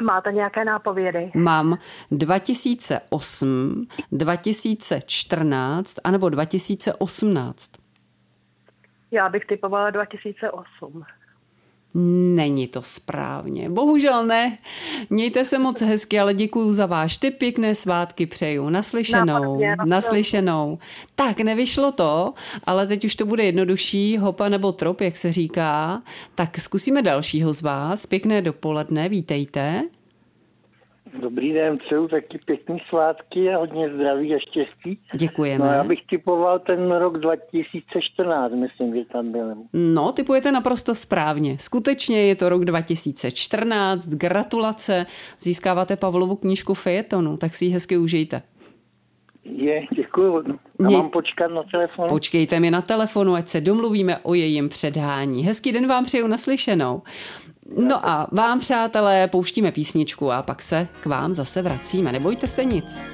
Máte 0.00 0.32
nějaké 0.32 0.64
nápovědy? 0.64 1.30
Mám 1.34 1.78
2008, 2.10 3.86
2014 4.12 5.96
anebo 6.04 6.28
2018. 6.28 7.70
Já 9.10 9.28
bych 9.28 9.44
typovala 9.46 9.90
2008. 9.90 11.04
Není 11.94 12.66
to 12.66 12.82
správně. 12.82 13.70
Bohužel 13.70 14.26
ne. 14.26 14.58
Mějte 15.10 15.44
se 15.44 15.58
moc 15.58 15.80
hezky, 15.80 16.20
ale 16.20 16.34
děkuji 16.34 16.72
za 16.72 16.86
váš 16.86 17.16
tip. 17.16 17.38
Pěkné 17.38 17.74
svátky 17.74 18.26
přeju. 18.26 18.68
Naslyšenou. 18.68 19.60
Naslyšenou. 19.86 20.78
Tak, 21.14 21.40
nevyšlo 21.40 21.92
to, 21.92 22.34
ale 22.64 22.86
teď 22.86 23.04
už 23.04 23.16
to 23.16 23.26
bude 23.26 23.44
jednodušší. 23.44 24.18
Hopa 24.18 24.48
nebo 24.48 24.72
trop, 24.72 25.00
jak 25.00 25.16
se 25.16 25.32
říká. 25.32 26.02
Tak 26.34 26.58
zkusíme 26.58 27.02
dalšího 27.02 27.52
z 27.52 27.62
vás. 27.62 28.06
Pěkné 28.06 28.42
dopoledne, 28.42 29.08
vítejte. 29.08 29.82
Dobrý 31.20 31.52
den, 31.52 31.78
přeju 31.78 32.08
taky 32.08 32.38
pěkný 32.46 32.78
svátky 32.88 33.50
a 33.50 33.58
hodně 33.58 33.94
zdraví 33.94 34.34
a 34.34 34.38
štěstí. 34.38 34.98
Děkujeme. 35.14 35.64
No 35.64 35.72
já 35.72 35.84
bych 35.84 35.98
typoval 36.10 36.58
ten 36.58 36.92
rok 36.92 37.18
2014, 37.18 38.52
myslím, 38.52 38.94
že 38.94 39.04
tam 39.04 39.32
byl. 39.32 39.54
No, 39.72 40.12
typujete 40.12 40.52
naprosto 40.52 40.94
správně. 40.94 41.56
Skutečně 41.58 42.26
je 42.26 42.36
to 42.36 42.48
rok 42.48 42.64
2014, 42.64 44.08
gratulace. 44.08 45.06
Získáváte 45.40 45.96
Pavlovu 45.96 46.36
knížku 46.36 46.74
Fejetonu, 46.74 47.36
tak 47.36 47.54
si 47.54 47.64
ji 47.64 47.70
hezky 47.70 47.96
užijte. 47.96 48.42
Je, 49.44 49.86
děkuji. 49.96 50.44
A 50.86 50.90
mám 50.90 51.10
počkat 51.10 51.48
na 51.48 51.62
telefonu? 51.62 52.08
Počkejte 52.08 52.60
mi 52.60 52.70
na 52.70 52.82
telefonu, 52.82 53.34
ať 53.34 53.48
se 53.48 53.60
domluvíme 53.60 54.18
o 54.18 54.34
jejím 54.34 54.68
předání. 54.68 55.44
Hezký 55.44 55.72
den 55.72 55.86
vám 55.86 56.04
přeju 56.04 56.26
naslyšenou. 56.26 57.02
No 57.76 58.08
a 58.08 58.26
vám, 58.32 58.60
přátelé, 58.60 59.28
pouštíme 59.28 59.72
písničku 59.72 60.32
a 60.32 60.42
pak 60.42 60.62
se 60.62 60.88
k 61.00 61.06
vám 61.06 61.34
zase 61.34 61.62
vracíme. 61.62 62.12
Nebojte 62.12 62.46
se 62.46 62.64
nic. 62.64 63.04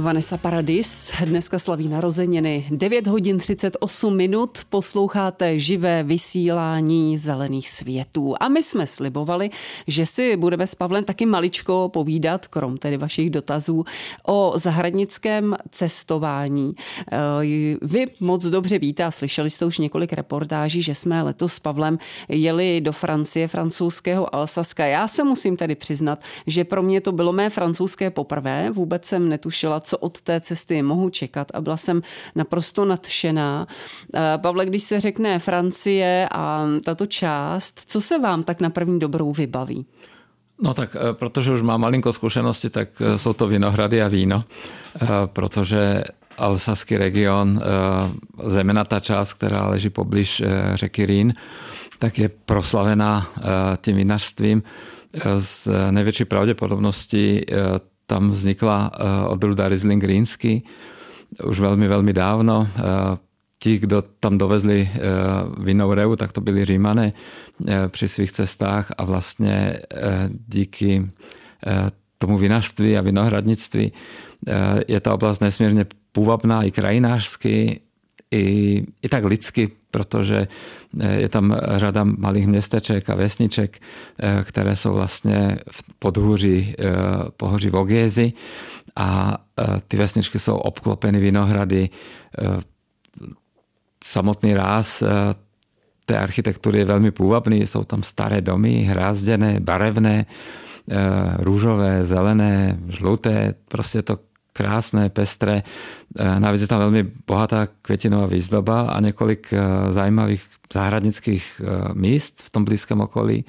Vanessa 0.00 0.36
Paradis 0.36 1.12
dneska 1.24 1.58
slaví 1.58 1.88
narozeniny. 1.88 2.66
9 2.70 3.06
hodin 3.06 3.38
38 3.38 4.16
minut 4.16 4.58
posloucháte 4.68 5.58
živé 5.58 6.02
vysílání 6.02 7.18
zelených 7.18 7.68
světů. 7.68 8.34
A 8.40 8.48
my 8.48 8.62
jsme 8.62 8.86
slibovali, 8.86 9.50
že 9.86 10.06
si 10.06 10.36
budeme 10.36 10.66
s 10.66 10.74
Pavlem 10.74 11.04
taky 11.04 11.26
maličko 11.26 11.90
povídat, 11.92 12.46
krom 12.46 12.76
tedy 12.76 12.96
vašich 12.96 13.30
dotazů, 13.30 13.84
o 14.26 14.52
zahradnickém 14.56 15.56
cestování. 15.70 16.74
Eh, 17.12 17.76
vy 17.82 18.06
moc 18.20 18.44
dobře 18.44 18.78
víte 18.78 19.04
a 19.04 19.10
slyšeli 19.10 19.50
jste 19.50 19.64
už 19.64 19.78
několik 19.78 20.12
reportáží, 20.12 20.82
že 20.82 20.94
jsme 20.94 21.22
letos 21.22 21.52
s 21.52 21.60
Pavlem 21.60 21.98
jeli 22.28 22.80
do 22.80 22.92
Francie, 22.92 23.48
francouzského 23.48 24.34
Alsaska. 24.34 24.86
Já 24.86 25.08
se 25.08 25.24
musím 25.24 25.56
tedy 25.56 25.74
přiznat, 25.74 26.22
že 26.46 26.64
pro 26.64 26.82
mě 26.82 27.00
to 27.00 27.12
bylo 27.12 27.32
mé 27.32 27.50
francouzské 27.50 28.10
poprvé. 28.10 28.70
Vůbec 28.70 29.04
jsem 29.04 29.28
netušila, 29.28 29.80
co 29.90 29.98
od 29.98 30.20
té 30.20 30.40
cesty 30.40 30.82
mohu 30.82 31.10
čekat 31.10 31.50
a 31.54 31.60
byla 31.60 31.76
jsem 31.76 32.02
naprosto 32.34 32.84
nadšená. 32.84 33.66
Eh, 34.14 34.38
Pavle, 34.38 34.66
když 34.66 34.82
se 34.82 35.00
řekne 35.00 35.38
Francie 35.38 36.28
a 36.32 36.66
tato 36.84 37.06
část, 37.06 37.80
co 37.86 38.00
se 38.00 38.18
vám 38.18 38.42
tak 38.42 38.60
na 38.60 38.70
první 38.70 38.98
dobrou 38.98 39.32
vybaví? 39.32 39.86
No 40.62 40.74
tak, 40.74 40.96
eh, 40.96 41.12
protože 41.12 41.52
už 41.52 41.62
mám 41.62 41.80
malinko 41.80 42.12
zkušenosti, 42.12 42.70
tak 42.70 42.88
eh, 43.00 43.18
jsou 43.18 43.32
to 43.32 43.46
vinohrady 43.46 44.02
a 44.02 44.08
víno, 44.08 44.44
protože 45.26 46.04
Alsaský 46.38 46.96
region, 46.96 47.60
zejména 48.44 48.84
ta 48.84 49.00
část, 49.00 49.34
která 49.34 49.68
leží 49.68 49.90
poblíž 49.90 50.42
řeky 50.74 51.06
Rýn, 51.06 51.34
tak 51.98 52.18
je 52.18 52.28
proslavená 52.28 53.26
tím 53.80 53.96
vinařstvím. 53.96 54.62
Z 55.38 55.68
největší 55.90 56.24
pravděpodobností 56.24 57.40
tam 58.10 58.30
vznikla 58.30 58.90
eh, 58.90 59.26
odrůda 59.26 59.68
Riesling 59.68 60.04
Rínsky 60.04 60.62
už 61.44 61.60
velmi, 61.60 61.88
velmi 61.88 62.12
dávno. 62.12 62.68
Eh, 62.76 62.82
ti, 63.62 63.78
kdo 63.78 64.02
tam 64.02 64.38
dovezli 64.38 64.88
eh, 64.94 64.98
vinou 65.58 65.94
reu, 65.94 66.16
tak 66.16 66.32
to 66.32 66.40
byli 66.40 66.64
Římané 66.64 67.12
při 67.88 68.08
svých 68.08 68.32
cestách 68.32 68.92
a 68.98 69.04
vlastně 69.04 69.78
díky 70.48 71.10
tomu 72.18 72.38
vinařství 72.38 72.96
a 72.96 73.00
vinohradnictví 73.00 73.92
je 74.88 75.00
ta 75.00 75.14
oblast 75.14 75.40
nesmírně 75.40 75.86
půvabná 76.12 76.62
i 76.62 76.70
krajinářsky, 76.70 77.80
i, 78.30 78.84
i 79.02 79.08
tak 79.08 79.24
lidsky, 79.24 79.68
protože 79.90 80.48
je 81.00 81.28
tam 81.28 81.56
řada 81.76 82.04
malých 82.04 82.46
městeček 82.46 83.10
a 83.10 83.14
vesniček, 83.14 83.78
které 84.44 84.76
jsou 84.76 84.94
vlastně 84.94 85.58
v 85.70 85.82
podhůří 85.98 86.74
pohoří 87.36 87.70
Vogézy 87.70 88.32
a 88.96 89.38
ty 89.88 89.96
vesničky 89.96 90.38
jsou 90.38 90.56
obklopeny 90.56 91.20
vinohrady. 91.20 91.88
Samotný 94.04 94.54
ráz 94.54 95.02
té 96.06 96.18
architektury 96.18 96.78
je 96.78 96.84
velmi 96.84 97.10
půvabný. 97.10 97.66
Jsou 97.66 97.84
tam 97.84 98.02
staré 98.02 98.40
domy, 98.40 98.82
hrázděné, 98.82 99.60
barevné, 99.60 100.26
růžové, 101.38 102.04
zelené, 102.04 102.78
žluté, 102.88 103.54
prostě 103.68 104.02
to 104.02 104.18
krásné, 104.52 105.08
pestré. 105.08 105.62
Navíc 106.38 106.60
je 106.60 106.66
tam 106.66 106.78
velmi 106.78 107.12
bohatá 107.26 107.68
květinová 107.82 108.26
výzdoba 108.26 108.80
a 108.80 109.00
několik 109.00 109.54
zajímavých 109.90 110.42
zahradnických 110.72 111.62
míst 111.94 112.42
v 112.42 112.50
tom 112.50 112.64
blízkém 112.64 113.00
okolí. 113.00 113.44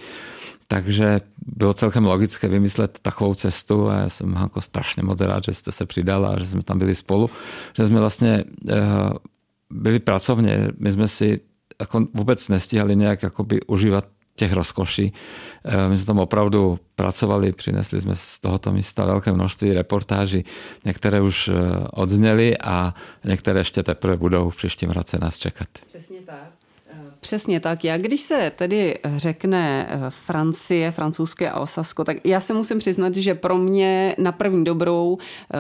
Takže 0.68 1.22
bylo 1.46 1.74
celkem 1.74 2.06
logické 2.06 2.48
vymyslet 2.48 3.00
takovou 3.02 3.36
cestu 3.36 3.90
a 3.90 3.98
já 3.98 4.10
jsem 4.10 4.34
Hanko 4.34 4.62
strašně 4.62 5.04
moc 5.04 5.22
rád, 5.22 5.44
že 5.44 5.54
jste 5.54 5.72
se 5.72 5.86
přidala 5.86 6.30
a 6.30 6.40
že 6.40 6.46
jsme 6.46 6.64
tam 6.64 6.80
byli 6.80 6.96
spolu, 6.96 7.30
že 7.78 7.86
jsme 7.86 8.00
vlastně 8.00 8.44
byli 9.70 10.00
pracovně, 10.00 10.68
my 10.78 10.92
jsme 10.92 11.08
si 11.08 11.40
jako 11.80 12.08
vůbec 12.14 12.50
nestihali 12.50 12.96
nějak 12.96 13.24
jakoby 13.24 13.60
užívat 13.68 14.08
těch 14.42 14.54
rozkoší. 14.54 15.14
My 15.90 15.98
jsme 15.98 16.06
tam 16.06 16.20
opravdu 16.20 16.80
pracovali, 16.96 17.52
přinesli 17.52 18.02
jsme 18.02 18.16
z 18.16 18.40
tohoto 18.40 18.72
místa 18.72 19.06
velké 19.06 19.32
množství 19.32 19.74
reportáží. 19.74 20.46
Některé 20.86 21.22
už 21.22 21.50
odzněly 21.94 22.58
a 22.58 22.94
některé 23.24 23.60
ještě 23.60 23.84
teprve 23.84 24.18
budou 24.18 24.50
v 24.50 24.56
příštím 24.56 24.90
roce 24.90 25.18
nás 25.22 25.38
čekat. 25.38 25.68
Přesně 25.90 26.20
tak. 26.26 26.51
Přesně 27.22 27.60
tak. 27.60 27.84
Já 27.84 27.98
když 27.98 28.22
se 28.22 28.52
tedy 28.56 29.00
řekne 29.16 29.88
eh, 29.90 30.00
Francie, 30.10 30.92
francouzské 30.92 31.52
Alsasko, 31.52 32.04
tak 32.04 32.18
já 32.24 32.40
se 32.40 32.54
musím 32.54 32.80
přiznat, 32.80 33.16
že 33.16 33.36
pro 33.36 33.58
mě 33.58 34.16
na 34.18 34.32
první 34.32 34.64
dobrou 34.64 35.18
eh, 35.54 35.58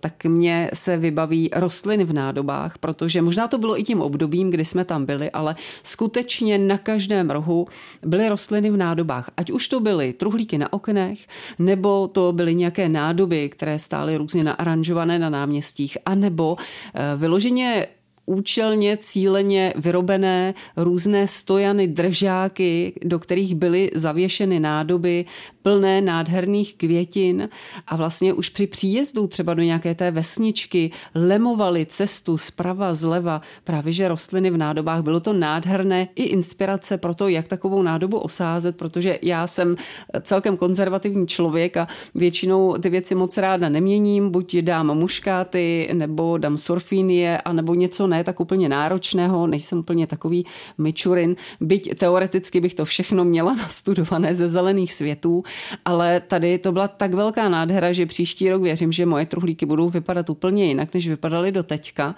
tak 0.00 0.24
mě 0.24 0.70
se 0.74 0.96
vybaví 0.96 1.50
rostliny 1.56 2.04
v 2.04 2.12
nádobách, 2.12 2.78
protože 2.78 3.22
možná 3.22 3.48
to 3.48 3.58
bylo 3.58 3.80
i 3.80 3.82
tím 3.82 4.02
obdobím, 4.02 4.50
kdy 4.50 4.64
jsme 4.64 4.84
tam 4.84 5.06
byli, 5.06 5.30
ale 5.30 5.56
skutečně 5.82 6.58
na 6.58 6.78
každém 6.78 7.30
rohu 7.30 7.66
byly 8.02 8.28
rostliny 8.28 8.70
v 8.70 8.76
nádobách. 8.76 9.30
Ať 9.36 9.50
už 9.50 9.68
to 9.68 9.80
byly 9.80 10.12
truhlíky 10.12 10.58
na 10.58 10.72
oknech, 10.72 11.26
nebo 11.58 12.08
to 12.08 12.32
byly 12.32 12.54
nějaké 12.54 12.88
nádoby, 12.88 13.48
které 13.48 13.78
stály 13.78 14.16
různě 14.16 14.44
naaranžované 14.44 15.18
na 15.18 15.30
náměstích, 15.30 15.98
anebo 16.06 16.56
eh, 16.94 17.16
vyloženě 17.16 17.86
účelně, 18.30 18.96
cíleně 18.96 19.72
vyrobené 19.76 20.54
různé 20.76 21.26
stojany, 21.26 21.88
držáky, 21.88 22.92
do 23.04 23.18
kterých 23.18 23.54
byly 23.54 23.90
zavěšeny 23.94 24.60
nádoby 24.60 25.24
plné 25.62 26.00
nádherných 26.00 26.74
květin 26.74 27.48
a 27.86 27.96
vlastně 27.96 28.32
už 28.32 28.48
při 28.48 28.66
příjezdu 28.66 29.26
třeba 29.26 29.54
do 29.54 29.62
nějaké 29.62 29.94
té 29.94 30.10
vesničky 30.10 30.90
lemovali 31.14 31.86
cestu 31.86 32.38
zprava, 32.38 32.94
zleva 32.94 33.40
právě 33.64 33.92
že 33.92 34.08
rostliny 34.08 34.50
v 34.50 34.56
nádobách. 34.56 35.02
Bylo 35.02 35.20
to 35.20 35.32
nádherné 35.32 36.08
i 36.14 36.22
inspirace 36.22 36.98
pro 36.98 37.14
to, 37.14 37.28
jak 37.28 37.48
takovou 37.48 37.82
nádobu 37.82 38.18
osázet, 38.18 38.76
protože 38.76 39.18
já 39.22 39.46
jsem 39.46 39.76
celkem 40.22 40.56
konzervativní 40.56 41.26
člověk 41.26 41.76
a 41.76 41.88
většinou 42.14 42.74
ty 42.74 42.88
věci 42.88 43.14
moc 43.14 43.36
ráda 43.36 43.68
neměním, 43.68 44.30
buď 44.30 44.56
dám 44.56 44.98
muškáty, 44.98 45.90
nebo 45.92 46.38
dám 46.38 46.58
surfínie, 46.58 47.38
a 47.38 47.52
nebo 47.52 47.74
něco 47.74 48.06
ne 48.06 48.19
tak 48.24 48.40
úplně 48.40 48.68
náročného, 48.68 49.46
nejsem 49.46 49.78
úplně 49.78 50.06
takový 50.06 50.46
mičurin, 50.78 51.36
byť 51.60 51.98
teoreticky 51.98 52.60
bych 52.60 52.74
to 52.74 52.84
všechno 52.84 53.24
měla 53.24 53.54
nastudované 53.62 54.34
ze 54.34 54.48
zelených 54.48 54.92
světů, 54.92 55.42
ale 55.84 56.20
tady 56.20 56.58
to 56.58 56.72
byla 56.72 56.88
tak 56.88 57.14
velká 57.14 57.48
nádhera, 57.48 57.92
že 57.92 58.06
příští 58.06 58.50
rok 58.50 58.62
věřím, 58.62 58.92
že 58.92 59.06
moje 59.06 59.26
truhlíky 59.26 59.66
budou 59.66 59.90
vypadat 59.90 60.30
úplně 60.30 60.66
jinak, 60.66 60.94
než 60.94 61.08
vypadaly 61.08 61.52
do 61.52 61.62
teďka. 61.62 62.14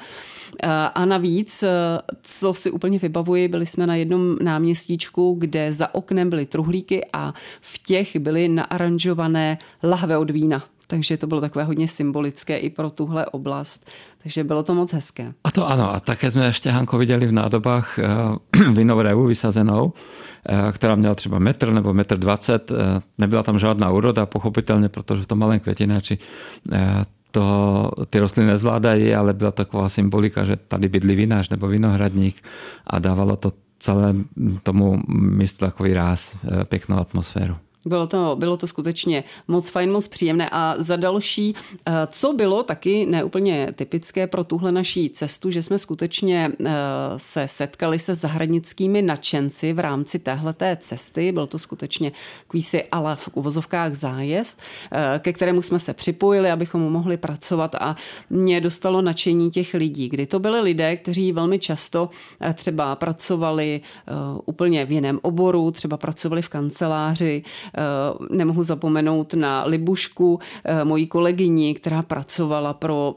A 0.95 1.05
navíc, 1.05 1.65
co 2.23 2.55
si 2.55 2.71
úplně 2.71 2.99
vybavuji, 2.99 3.49
byli 3.49 3.67
jsme 3.67 3.87
na 3.87 3.97
jednom 3.97 4.37
náměstíčku, 4.43 5.37
kde 5.39 5.73
za 5.73 5.95
oknem 5.95 6.31
byly 6.31 6.47
truhlíky 6.47 7.07
a 7.13 7.35
v 7.61 7.83
těch 7.83 8.17
byly 8.17 8.49
naaranžované 8.49 9.59
lahve 9.83 10.19
od 10.19 10.31
vína 10.31 10.72
takže 10.93 11.17
to 11.17 11.27
bylo 11.27 11.41
takové 11.41 11.65
hodně 11.65 11.89
symbolické 11.89 12.59
i 12.59 12.71
pro 12.71 12.91
tuhle 12.91 13.27
oblast. 13.27 13.91
Takže 14.23 14.45
bylo 14.45 14.63
to 14.63 14.75
moc 14.75 14.93
hezké. 14.93 15.33
A 15.45 15.51
to 15.51 15.69
ano. 15.69 15.95
A 15.95 16.01
také 16.01 16.31
jsme 16.31 16.47
ještě, 16.47 16.71
Hanko, 16.71 16.99
viděli 16.99 17.27
v 17.27 17.33
nádobách 17.33 17.99
uh, 19.15 19.27
vysazenou, 19.27 19.85
uh, 19.85 19.93
která 20.73 20.95
měla 20.95 21.15
třeba 21.15 21.39
metr 21.39 21.73
nebo 21.73 21.95
metr 21.95 22.19
dvacet. 22.19 22.71
Uh, 22.71 22.77
nebyla 23.19 23.43
tam 23.43 23.59
žádná 23.59 23.91
úroda, 23.91 24.27
pochopitelně, 24.27 24.89
protože 24.89 25.23
v 25.23 25.27
tom 25.27 25.39
malém 25.39 25.61
květináči 25.61 26.19
uh, 26.73 26.79
to 27.31 27.91
ty 28.07 28.19
rostliny 28.19 28.49
nezvládají, 28.49 29.15
ale 29.15 29.33
byla 29.33 29.51
taková 29.51 29.89
symbolika, 29.89 30.45
že 30.45 30.57
tady 30.57 30.89
bydlí 30.89 31.17
vinář 31.17 31.49
nebo 31.49 31.69
vinohradník 31.69 32.45
a 32.87 32.99
dávalo 32.99 33.37
to 33.37 33.53
celé 33.79 34.15
tomu 34.63 35.03
místu 35.09 35.65
takový 35.65 35.95
ráz, 35.95 36.37
pěknou 36.69 36.97
atmosféru. 36.97 37.57
Bylo 37.87 38.07
to, 38.07 38.37
bylo 38.39 38.57
to 38.57 38.67
skutečně 38.67 39.25
moc 39.49 39.71
fajn, 39.71 39.93
moc 39.93 40.09
příjemné. 40.09 40.49
A 40.53 40.75
za 40.79 40.97
další, 40.97 41.55
eh, 41.87 41.93
co 42.11 42.33
bylo 42.33 42.63
taky 42.63 43.07
neúplně 43.07 43.69
typické 43.75 44.27
pro 44.27 44.45
tuhle 44.45 44.73
naší 44.73 45.11
cestu, 45.11 45.51
že 45.51 45.63
jsme 45.63 45.79
skutečně 45.79 46.53
eh, 46.65 46.73
se 47.17 47.49
setkali 47.49 47.99
se 47.99 48.15
zahradnickými 48.15 49.03
nadšenci 49.03 49.73
v 49.73 49.79
rámci 49.79 50.19
téhleté 50.19 50.77
cesty. 50.77 51.33
Byl 51.33 51.47
to 51.47 51.59
skutečně 51.59 52.13
kvísi 52.49 52.85
ale 52.93 53.17
v 53.17 53.29
uvozovkách 53.35 53.95
zájezd, 53.95 54.61
eh, 54.93 55.19
ke 55.19 55.33
kterému 55.33 55.63
jsme 55.63 55.79
se 55.79 55.95
připojili, 55.95 56.51
abychom 56.51 56.81
mohli 56.81 57.17
pracovat 57.17 57.75
a 57.75 57.97
mě 58.31 58.61
dostalo 58.61 59.03
nadšení 59.03 59.51
těch 59.51 59.75
lidí, 59.75 60.09
kdy 60.09 60.27
to 60.27 60.39
byly 60.39 60.61
lidé, 60.61 60.97
kteří 60.97 61.33
velmi 61.33 61.59
často 61.59 62.11
třeba 62.55 62.97
pracovali 62.97 63.81
úplně 64.45 64.85
v 64.85 64.93
jiném 64.93 65.19
oboru, 65.23 65.71
třeba 65.71 65.97
pracovali 65.97 66.43
v 66.43 66.49
kanceláři, 66.49 67.43
nemohu 68.31 68.63
zapomenout 68.63 69.35
na 69.35 69.65
Libušku, 69.65 70.39
eh, 70.65 70.85
mojí 70.85 71.07
kolegyni, 71.07 71.75
která 71.75 72.03
pracovala 72.03 72.75
pro 72.75 73.15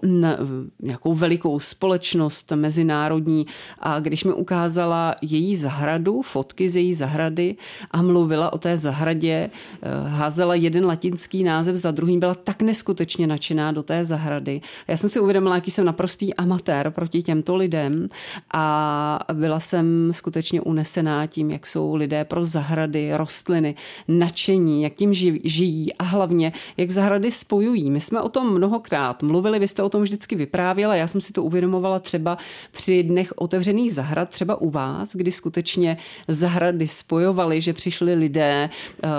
nějakou 0.81 1.13
velikou 1.13 1.59
společnost 1.59 2.51
mezinárodní 2.55 3.45
a 3.79 3.99
když 3.99 4.23
mi 4.23 4.33
ukázala 4.33 5.15
její 5.21 5.55
zahradu, 5.55 6.21
fotky 6.21 6.69
z 6.69 6.75
její 6.75 6.93
zahrady 6.93 7.55
a 7.91 8.01
mluvila 8.01 8.53
o 8.53 8.57
té 8.57 8.77
zahradě, 8.77 9.49
eh, 9.81 10.09
házela 10.09 10.55
jeden 10.55 10.85
latinský 10.85 11.43
název 11.43 11.75
za 11.75 11.91
druhým, 11.91 12.19
byla 12.19 12.35
tak 12.35 12.61
neskutečně 12.61 13.27
nadšená 13.27 13.71
do 13.71 13.83
té 13.83 14.05
zahrady. 14.05 14.61
Já 14.87 14.97
jsem 14.97 15.09
si 15.09 15.19
uvědomila, 15.19 15.55
jaký 15.55 15.71
jsem 15.71 15.85
naprostý 15.85 16.33
amatér 16.33 16.91
proti 16.91 17.23
těmto 17.23 17.55
lidem 17.55 18.07
a 18.53 19.19
byla 19.33 19.59
jsem 19.59 20.09
skutečně 20.11 20.61
unesená 20.61 21.25
tím, 21.25 21.51
jak 21.51 21.67
jsou 21.67 21.95
lidé 21.95 22.25
pro 22.25 22.45
zahrady, 22.45 23.09
rostliny 23.13 23.75
nadšení 24.07 24.44
nadšení, 24.45 24.84
jak 24.84 24.93
tím 24.93 25.13
žijí 25.43 25.93
a 25.93 26.03
hlavně, 26.03 26.53
jak 26.77 26.89
zahrady 26.89 27.31
spojují. 27.31 27.91
My 27.91 28.01
jsme 28.01 28.21
o 28.21 28.29
tom 28.29 28.53
mnohokrát 28.53 29.23
mluvili, 29.23 29.60
vy 29.60 29.67
jste 29.67 29.84
o 29.84 29.89
tom 29.89 30.01
vždycky 30.01 30.36
vyprávěla, 30.36 30.95
já 30.95 31.08
jsem 31.08 31.21
si 31.21 31.34
to 31.34 31.43
uvědomovala 31.43 31.99
třeba 31.99 32.38
při 32.71 33.03
dnech 33.03 33.34
otevřených 33.36 33.93
zahrad, 33.93 34.29
třeba 34.29 34.62
u 34.62 34.69
vás, 34.69 35.15
kdy 35.15 35.31
skutečně 35.31 35.97
zahrady 36.27 36.88
spojovaly, 36.88 37.62
že 37.62 37.73
přišli 37.73 38.13
lidé, 38.13 38.69
eh, 38.69 39.10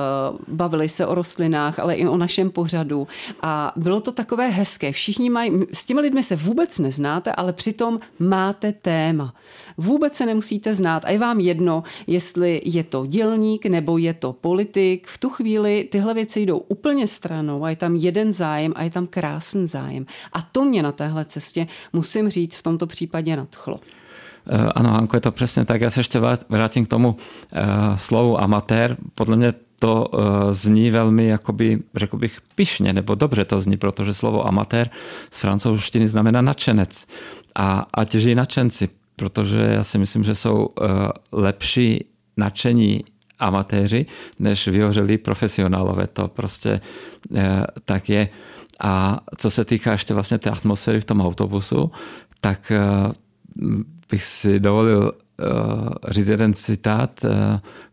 bavili 0.49 0.89
se 0.89 1.07
o 1.07 1.15
rostlinách, 1.15 1.79
ale 1.79 1.95
i 1.95 2.07
o 2.07 2.17
našem 2.17 2.51
pořadu 2.51 3.07
a 3.43 3.73
bylo 3.77 4.01
to 4.01 4.13
takové 4.13 4.49
hezké. 4.49 4.93
Všichni 4.93 5.31
mají, 5.31 5.51
s 5.73 5.85
těmi 5.85 6.01
lidmi 6.01 6.23
se 6.23 6.37
vůbec 6.37 6.79
neznáte, 6.79 7.33
ale 7.33 7.53
přitom 7.53 8.01
máte 8.19 8.73
téma. 8.73 9.35
Vůbec 9.79 10.15
se 10.15 10.27
nemusíte 10.27 10.75
znát 10.75 11.05
a 11.05 11.11
je 11.11 11.19
vám 11.19 11.41
jedno, 11.41 11.83
jestli 12.07 12.63
je 12.65 12.85
to 12.85 13.07
dělník 13.07 13.67
nebo 13.67 13.99
je 13.99 14.15
to 14.15 14.33
politik. 14.33 15.07
V 15.07 15.19
tu 15.19 15.31
chvíli 15.31 15.89
tyhle 15.91 16.15
věci 16.15 16.41
jdou 16.41 16.59
úplně 16.59 17.07
stranou 17.07 17.65
a 17.65 17.71
je 17.71 17.77
tam 17.77 17.97
jeden 17.97 18.33
zájem 18.33 18.73
a 18.77 18.83
je 18.83 18.91
tam 18.91 19.07
krásný 19.07 19.67
zájem. 19.67 20.07
A 20.33 20.43
to 20.43 20.65
mě 20.65 20.83
na 20.83 20.93
téhle 20.93 21.25
cestě, 21.25 21.67
musím 21.93 22.29
říct, 22.29 22.55
v 22.55 22.63
tomto 22.63 22.87
případě 22.87 23.37
nadchlo. 23.37 23.81
Eh, 24.49 24.73
ano, 24.75 24.91
Hanko, 24.91 25.17
je 25.17 25.21
to 25.21 25.33
přesně 25.33 25.65
tak. 25.65 25.81
Já 25.81 25.91
se 25.91 26.01
ještě 26.01 26.21
vrátím 26.49 26.87
k 26.87 26.89
tomu 26.89 27.09
uh, 27.09 27.97
slovu 27.97 28.41
amatér. 28.41 28.97
Podle 29.15 29.37
mě 29.37 29.55
to 29.79 30.07
uh, 30.07 30.23
zní 30.53 30.91
velmi, 30.91 31.27
jakoby, 31.27 31.79
řekl 31.95 32.17
bych, 32.17 32.39
pišně, 32.55 32.93
nebo 32.93 33.15
dobře 33.15 33.45
to 33.45 33.61
zní, 33.61 33.77
protože 33.77 34.15
slovo 34.15 34.47
amatér 34.47 34.91
z 35.31 35.41
francouzštiny 35.41 36.09
znamená 36.09 36.41
nadšenec. 36.41 37.07
A 37.57 37.87
ať 37.95 38.15
žijí 38.15 38.35
nadšenci, 38.35 38.89
protože 39.17 39.59
já 39.59 39.85
si 39.85 39.99
myslím, 39.99 40.25
že 40.25 40.35
jsou 40.35 40.67
uh, 40.67 40.87
lepší 41.33 42.05
nadšení 42.37 43.05
amatéři, 43.39 44.07
než 44.39 44.69
vyhořelí 44.69 45.19
profesionálové. 45.19 46.07
To 46.07 46.29
prostě 46.29 46.81
uh, 47.31 47.39
tak 47.85 48.09
je. 48.09 48.29
A 48.81 49.21
co 49.37 49.51
se 49.51 49.65
týká 49.65 49.93
ještě 49.93 50.15
vlastně 50.15 50.39
té 50.39 50.51
atmosféry 50.51 51.01
v 51.01 51.05
tom 51.05 51.21
autobusu, 51.21 51.91
tak 52.41 52.73
uh, 52.77 53.13
bych 54.11 54.25
si 54.25 54.61
dovolil 54.61 55.13
říct 56.09 56.29
jeden 56.29 56.55
citát, 56.55 57.21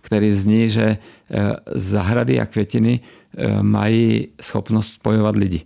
který 0.02 0.32
zní, 0.32 0.70
že 0.70 0.98
zahrady 1.76 2.40
a 2.40 2.46
květiny 2.46 3.00
mají 3.62 4.28
schopnost 4.42 4.88
spojovat 4.88 5.36
lidi. 5.36 5.62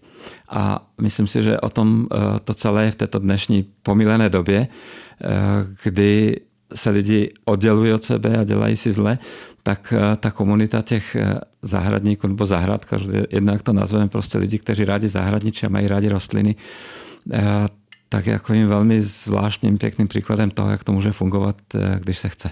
A 0.49 0.87
myslím 1.01 1.27
si, 1.27 1.43
že 1.43 1.59
o 1.59 1.69
tom 1.69 2.07
to 2.43 2.53
celé 2.53 2.85
je 2.85 2.91
v 2.91 2.95
této 2.95 3.19
dnešní 3.19 3.65
pomílené 3.83 4.29
době, 4.29 4.67
kdy 5.83 6.35
se 6.75 6.89
lidi 6.89 7.33
oddělují 7.45 7.93
od 7.93 8.03
sebe 8.03 8.37
a 8.37 8.43
dělají 8.43 8.77
si 8.77 8.91
zle, 8.91 9.19
tak 9.63 9.93
eh, 9.97 10.15
ta 10.15 10.31
komunita 10.31 10.81
těch 10.81 11.15
eh, 11.15 11.39
zahradníků 11.61 12.27
nebo 12.27 12.45
zahradkařů, 12.45 13.11
jednak 13.31 13.63
to 13.63 13.73
nazveme 13.73 14.07
prostě 14.07 14.37
lidi, 14.37 14.59
kteří 14.59 14.85
rádi 14.85 15.09
zahradničí 15.09 15.65
a 15.65 15.69
mají 15.69 15.87
rádi 15.87 16.09
rostliny, 16.09 16.55
eh, 17.33 17.41
tak 18.09 18.27
jako 18.27 18.53
jim 18.53 18.67
velmi 18.67 19.01
zvláštním 19.01 19.77
pěkným 19.77 20.07
příkladem 20.07 20.51
toho, 20.51 20.71
jak 20.71 20.83
to 20.83 20.91
může 20.91 21.11
fungovat, 21.11 21.57
když 21.99 22.17
se 22.17 22.29
chce. 22.29 22.49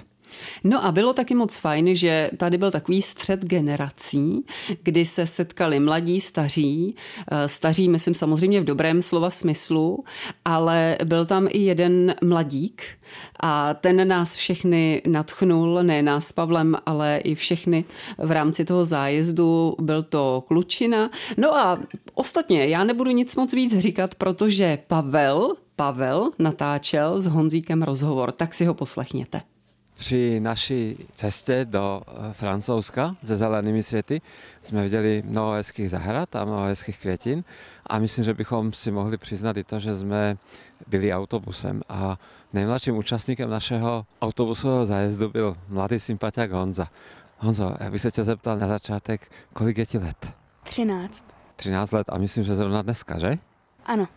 No 0.64 0.86
a 0.86 0.92
bylo 0.92 1.14
taky 1.14 1.36
moc 1.36 1.58
fajn, 1.58 1.96
že 1.96 2.30
tady 2.38 2.58
byl 2.58 2.72
takový 2.72 3.02
střed 3.02 3.46
generací, 3.46 4.46
kdy 4.84 5.06
se 5.06 5.28
setkali 5.28 5.80
mladí, 5.80 6.22
staří, 6.22 6.96
eh, 7.32 7.48
staří, 7.48 7.90
myslím 7.90 8.14
samozřejmě 8.14 8.62
v 8.62 8.64
dobrém 8.64 9.02
slova 9.02 9.30
smyslu, 9.30 10.04
ale 10.46 10.98
byl 11.04 11.26
tam 11.26 11.48
i 11.50 11.58
jeden 11.58 12.16
mladík 12.24 12.84
a 13.40 13.74
ten 13.74 14.08
nás 14.08 14.36
všechny 14.36 15.02
natchnul, 15.08 15.84
ne 15.84 16.02
nás 16.02 16.32
Pavlem, 16.32 16.76
ale 16.86 17.18
i 17.18 17.36
všechny 17.36 17.86
v 18.18 18.32
rámci 18.32 18.66
toho 18.66 18.86
zájezdu. 18.86 19.76
Byl 19.82 20.04
to 20.04 20.44
Klučina. 20.48 21.10
No 21.38 21.56
a 21.56 21.80
ostatně, 22.14 22.68
já 22.68 22.84
nebudu 22.84 23.12
nic 23.12 23.36
moc 23.36 23.54
víc 23.54 23.78
říkat, 23.78 24.16
protože 24.16 24.78
Pavel, 24.88 25.54
Pavel 25.76 26.32
natáčel 26.40 27.22
s 27.22 27.26
Honzíkem 27.26 27.84
rozhovor, 27.84 28.32
tak 28.32 28.54
si 28.54 28.66
ho 28.66 28.74
poslechněte. 28.74 29.42
Při 29.96 30.40
naší 30.40 31.08
cestě 31.14 31.66
do 31.66 32.02
eh, 32.08 32.34
Francouzska 32.34 33.16
se 33.24 33.38
zelenými 33.38 33.84
světy 33.84 34.22
jsme 34.62 34.84
viděli 34.84 35.24
mnoho 35.26 35.52
hezkých 35.52 35.90
zahrad 35.90 36.36
a 36.36 36.46
mnoho 36.46 36.66
hezkých 36.66 37.00
květin 37.00 37.44
a 37.88 38.00
myslím, 38.00 38.26
že 38.26 38.34
bychom 38.34 38.74
si 38.74 38.92
mohli 38.92 39.18
přiznat 39.18 39.58
i 39.58 39.64
to, 39.64 39.80
že 39.80 39.98
jsme 39.98 40.38
byli 40.88 41.14
autobusem 41.14 41.82
a 41.90 42.20
nejmladším 42.54 42.98
účastníkem 42.98 43.50
našeho 43.50 44.06
autobusového 44.22 44.86
zájezdu 44.86 45.30
byl 45.30 45.56
mladý 45.68 46.00
sympatiák 46.00 46.52
Honza. 46.52 46.88
Honzo, 47.38 47.76
já 47.80 47.92
bych 47.92 48.02
se 48.02 48.12
tě 48.12 48.24
zeptal 48.24 48.58
na 48.58 48.68
začátek, 48.68 49.32
kolik 49.54 49.78
je 49.78 49.86
ti 49.86 49.98
let? 49.98 50.34
13. 50.64 51.26
13 51.56 51.92
let 51.92 52.08
a 52.10 52.18
myslím, 52.18 52.44
že 52.44 52.56
zrovna 52.56 52.82
dneska, 52.82 53.20
že? 53.20 53.38
Ano. 53.86 54.08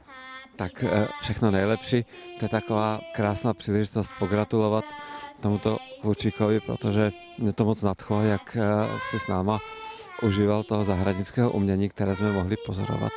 Tak 0.57 0.85
eh, 0.85 1.07
všechno 1.21 1.51
nejlepší. 1.51 2.05
To 2.39 2.45
je 2.45 2.49
taková 2.49 3.01
krásná 3.15 3.55
příležitost 3.55 4.13
pogratulovat 4.19 4.85
tomuto 5.41 5.79
klučíkovi, 6.01 6.61
protože 6.61 7.13
mě 7.39 7.53
to 7.53 7.65
moc 7.65 7.83
nadchlo, 7.83 8.23
jak 8.23 8.57
eh, 8.57 8.99
si 9.11 9.19
s 9.19 9.29
náma 9.29 9.59
užíval 10.23 10.63
toho 10.63 10.85
zahradnického 10.85 11.51
umění, 11.51 11.89
které 11.89 12.17
jsme 12.17 12.33
mohli 12.33 12.57
pozorovat 12.67 13.13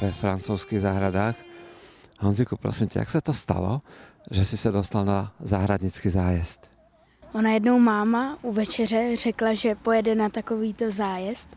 ve 0.00 0.12
francouzských 0.12 0.80
zahradách. 0.80 1.36
Honziku, 2.20 2.56
prosím 2.56 2.88
tě, 2.88 2.98
jak 2.98 3.10
se 3.10 3.20
to 3.20 3.34
stalo, 3.34 3.80
že 4.30 4.44
jsi 4.44 4.56
se 4.56 4.72
dostal 4.72 5.04
na 5.04 5.32
zahradnický 5.40 6.08
zájezd? 6.08 6.70
Ona 7.32 7.50
jednou 7.50 7.78
máma 7.78 8.38
u 8.42 8.52
večeře 8.52 9.16
řekla, 9.16 9.54
že 9.54 9.74
pojede 9.74 10.14
na 10.14 10.28
takovýto 10.28 10.90
zájezd 10.90 11.48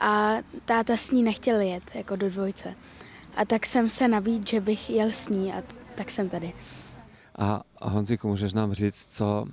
a 0.00 0.36
táta 0.64 0.96
s 0.96 1.10
ní 1.10 1.22
nechtěl 1.22 1.60
jet, 1.60 1.82
jako 1.94 2.16
do 2.16 2.30
dvojce. 2.30 2.74
A 3.36 3.44
tak 3.44 3.66
jsem 3.66 3.90
se 3.90 4.08
nabít, 4.08 4.48
že 4.48 4.60
bych 4.60 4.90
jel 4.90 5.08
s 5.08 5.28
ní 5.28 5.52
a 5.52 5.62
tak 5.94 6.10
jsem 6.10 6.28
tady. 6.28 6.52
A 7.40 7.62
Honziku, 7.82 8.28
můžeš 8.28 8.52
nám 8.52 8.72
říct, 8.72 9.06
co 9.10 9.44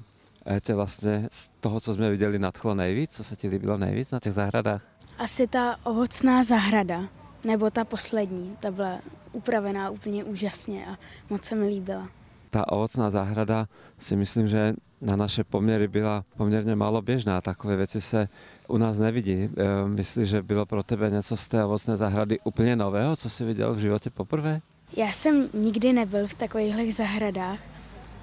eh, 0.46 0.60
tě 0.60 0.76
vlastně 0.76 1.28
z 1.32 1.50
toho, 1.60 1.80
co 1.80 1.94
jsme 1.94 2.10
viděli, 2.10 2.40
nadchlo 2.40 2.76
nejvíc? 2.76 3.12
Co 3.12 3.24
se 3.24 3.36
ti 3.36 3.48
líbilo 3.48 3.78
nejvíc 3.78 4.12
na 4.12 4.20
těch 4.20 4.34
zahradách? 4.34 4.84
Asi 5.18 5.48
ta 5.48 5.76
ovocná 5.84 6.44
zahrada, 6.44 7.04
nebo 7.44 7.70
ta 7.70 7.86
poslední, 7.86 8.58
ta 8.60 8.72
byla 8.72 9.00
upravená 9.32 9.90
úplně 9.90 10.24
úžasně 10.24 10.86
a 10.86 10.98
moc 11.30 11.44
se 11.44 11.56
mi 11.56 11.68
líbila. 11.68 12.10
Ta 12.50 12.72
ovocná 12.72 13.10
zahrada 13.10 13.68
si 14.00 14.16
myslím, 14.16 14.48
že 14.48 14.74
na 15.02 15.16
naše 15.16 15.44
poměry 15.44 15.88
byla 15.88 16.24
poměrně 16.38 16.76
málo 16.76 17.02
běžná. 17.02 17.42
Takové 17.42 17.76
věci 17.76 18.02
se 18.02 18.30
u 18.68 18.78
nás 18.78 18.98
nevidí. 18.98 19.50
Eh, 19.58 19.88
myslíš, 19.88 20.30
že 20.30 20.42
bylo 20.42 20.66
pro 20.66 20.84
tebe 20.84 21.10
něco 21.10 21.38
z 21.38 21.48
té 21.48 21.66
ovocné 21.66 21.98
zahrady 21.98 22.40
úplně 22.44 22.76
nového, 22.76 23.16
co 23.16 23.30
jsi 23.30 23.46
viděl 23.46 23.74
v 23.74 23.80
životě 23.80 24.10
poprvé? 24.10 24.62
Já 24.98 25.12
jsem 25.12 25.50
nikdy 25.54 25.94
nebyl 25.94 26.28
v 26.28 26.34
takovýchhle 26.34 26.92
zahradách, 26.92 27.60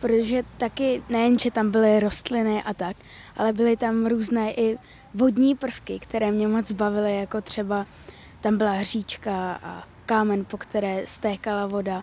protože 0.00 0.42
taky 0.58 1.02
nejen, 1.08 1.38
že 1.38 1.50
tam 1.50 1.70
byly 1.70 2.00
rostliny 2.00 2.62
a 2.62 2.74
tak, 2.74 2.96
ale 3.36 3.52
byly 3.52 3.76
tam 3.76 4.06
různé 4.06 4.54
i 4.54 4.78
vodní 5.14 5.54
prvky, 5.54 5.98
které 5.98 6.30
mě 6.30 6.48
moc 6.48 6.72
bavily, 6.72 7.16
jako 7.16 7.40
třeba 7.40 7.86
tam 8.40 8.58
byla 8.58 8.82
říčka 8.82 9.60
a 9.62 9.84
kámen, 10.06 10.44
po 10.44 10.58
které 10.58 11.02
stékala 11.06 11.66
voda. 11.66 12.02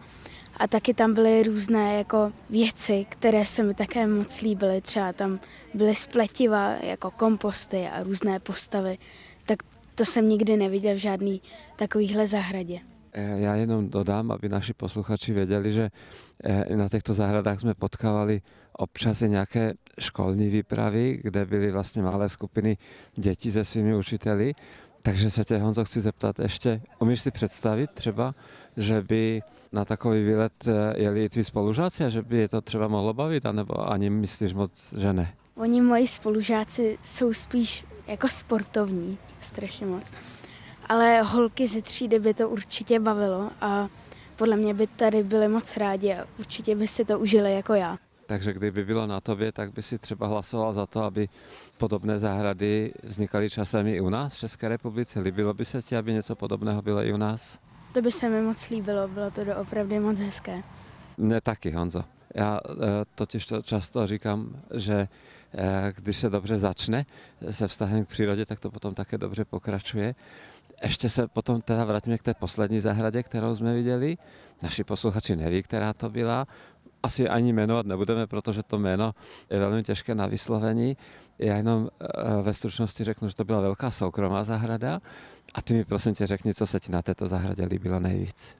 A 0.57 0.67
taky 0.67 0.93
tam 0.93 1.13
byly 1.13 1.43
různé 1.43 1.97
jako 1.97 2.31
věci, 2.49 3.05
které 3.09 3.45
se 3.45 3.63
mi 3.63 3.73
také 3.73 4.07
moc 4.07 4.41
líbily. 4.41 4.81
Třeba 4.81 5.13
tam 5.13 5.39
byly 5.73 5.95
spletiva, 5.95 6.75
jako 6.81 7.11
komposty 7.11 7.87
a 7.87 8.03
různé 8.03 8.39
postavy. 8.39 8.97
Tak 9.45 9.63
to 9.95 10.05
jsem 10.05 10.29
nikdy 10.29 10.57
neviděl 10.57 10.93
v 10.93 10.97
žádný 10.97 11.41
takovýchhle 11.75 12.27
zahradě. 12.27 12.90
Eh, 13.13 13.39
já 13.39 13.55
jenom 13.55 13.89
dodám, 13.89 14.31
aby 14.31 14.49
naši 14.49 14.73
posluchači 14.73 15.33
věděli, 15.33 15.73
že 15.73 15.89
eh, 16.43 16.75
na 16.75 16.89
těchto 16.89 17.13
zahradách 17.13 17.59
jsme 17.59 17.73
potkávali 17.73 18.41
občas 18.73 19.21
i 19.21 19.29
nějaké 19.29 19.73
školní 19.99 20.49
výpravy, 20.49 21.19
kde 21.23 21.45
byly 21.45 21.71
vlastně 21.71 22.01
malé 22.01 22.29
skupiny 22.29 22.77
dětí 23.15 23.51
se 23.51 23.65
svými 23.65 23.95
učiteli. 23.95 24.53
Takže 25.03 25.29
se 25.29 25.43
tě, 25.43 25.57
Honzo, 25.57 25.85
chci 25.85 26.01
zeptat 26.01 26.39
ještě, 26.39 26.81
umíš 26.99 27.21
si 27.21 27.31
představit 27.31 27.91
třeba, 27.91 28.35
že 28.77 29.01
by 29.01 29.41
na 29.71 29.85
takový 29.85 30.23
výlet 30.23 30.67
eh, 30.67 31.01
jeli 31.01 31.25
i 31.25 31.29
tví 31.29 31.43
spolužáci 31.43 32.05
a 32.05 32.09
že 32.09 32.21
by 32.21 32.37
je 32.37 32.49
to 32.49 32.61
třeba 32.61 32.87
mohlo 32.87 33.13
bavit, 33.13 33.45
anebo 33.45 33.91
ani 33.91 34.09
myslíš 34.09 34.53
moc, 34.53 34.71
že 34.97 35.13
ne? 35.13 35.33
Oni 35.55 35.81
moji 35.81 36.07
spolužáci 36.07 36.97
jsou 37.03 37.33
spíš 37.33 37.85
jako 38.07 38.29
sportovní, 38.29 39.17
strašně 39.41 39.85
moc 39.85 40.03
ale 40.91 41.21
holky 41.21 41.67
ze 41.67 41.81
třídy 41.81 42.19
by 42.19 42.33
to 42.33 42.49
určitě 42.49 42.99
bavilo 42.99 43.51
a 43.61 43.89
podle 44.35 44.55
mě 44.55 44.73
by 44.73 44.87
tady 44.87 45.23
byly 45.23 45.47
moc 45.47 45.77
rádi 45.77 46.13
a 46.13 46.25
určitě 46.39 46.75
by 46.75 46.87
si 46.87 47.05
to 47.05 47.19
užili 47.19 47.53
jako 47.53 47.73
já. 47.73 47.97
Takže 48.25 48.53
kdyby 48.53 48.85
bylo 48.85 49.07
na 49.07 49.21
tobě, 49.21 49.51
tak 49.51 49.73
by 49.73 49.83
si 49.83 49.97
třeba 49.97 50.27
hlasoval 50.27 50.73
za 50.73 50.85
to, 50.85 51.03
aby 51.03 51.29
podobné 51.77 52.19
zahrady 52.19 52.93
vznikaly 53.03 53.49
časem 53.49 53.87
i 53.87 54.01
u 54.01 54.09
nás 54.09 54.33
v 54.33 54.37
České 54.37 54.69
republice. 54.69 55.19
Líbilo 55.19 55.53
by 55.53 55.65
se 55.65 55.81
ti, 55.81 55.97
aby 55.97 56.13
něco 56.13 56.35
podobného 56.35 56.81
bylo 56.81 57.05
i 57.05 57.13
u 57.13 57.17
nás? 57.17 57.59
To 57.93 58.01
by 58.01 58.11
se 58.11 58.29
mi 58.29 58.41
moc 58.41 58.69
líbilo, 58.69 59.07
bylo 59.07 59.31
to 59.31 59.41
opravdu 59.61 59.99
moc 59.99 60.19
hezké. 60.19 60.63
Mne 61.17 61.41
taky, 61.41 61.71
Honzo. 61.71 62.03
Já 62.35 62.59
eh, 62.69 62.75
totiž 63.15 63.47
to 63.47 63.61
často 63.61 64.07
říkám, 64.07 64.61
že 64.75 65.07
eh, 65.53 65.93
když 65.95 66.17
se 66.17 66.29
dobře 66.29 66.57
začne 66.57 67.05
se 67.51 67.67
vztahem 67.67 68.05
k 68.05 68.07
přírodě, 68.07 68.45
tak 68.45 68.59
to 68.59 68.71
potom 68.71 68.93
také 68.93 69.17
dobře 69.17 69.45
pokračuje. 69.45 70.15
Ještě 70.83 71.09
se 71.09 71.27
potom 71.27 71.61
teda 71.61 71.85
vrátíme 71.85 72.17
k 72.17 72.23
té 72.23 72.33
poslední 72.33 72.79
zahradě, 72.79 73.23
kterou 73.23 73.55
jsme 73.55 73.73
viděli. 73.73 74.17
Naši 74.61 74.83
posluchači 74.83 75.35
neví, 75.35 75.63
která 75.63 75.93
to 75.93 76.09
byla. 76.09 76.47
Asi 77.03 77.29
ani 77.29 77.53
jmenovat 77.53 77.85
nebudeme, 77.85 78.27
protože 78.27 78.63
to 78.63 78.79
jméno 78.79 79.13
je 79.49 79.59
velmi 79.59 79.83
těžké 79.83 80.15
na 80.15 80.27
vyslovení. 80.27 80.97
Já 81.39 81.55
jenom 81.55 81.89
eh, 82.01 82.41
ve 82.41 82.53
stručnosti 82.53 83.03
řeknu, 83.03 83.29
že 83.29 83.35
to 83.35 83.45
byla 83.45 83.61
velká 83.61 83.91
soukromá 83.91 84.43
zahrada. 84.43 85.01
A 85.53 85.61
ty 85.61 85.73
mi 85.73 85.85
prosím 85.85 86.13
tě 86.13 86.27
řekni, 86.27 86.53
co 86.53 86.67
se 86.67 86.79
ti 86.79 86.91
na 86.91 87.01
této 87.01 87.27
zahradě 87.27 87.65
líbilo 87.65 87.99
nejvíc. 87.99 88.55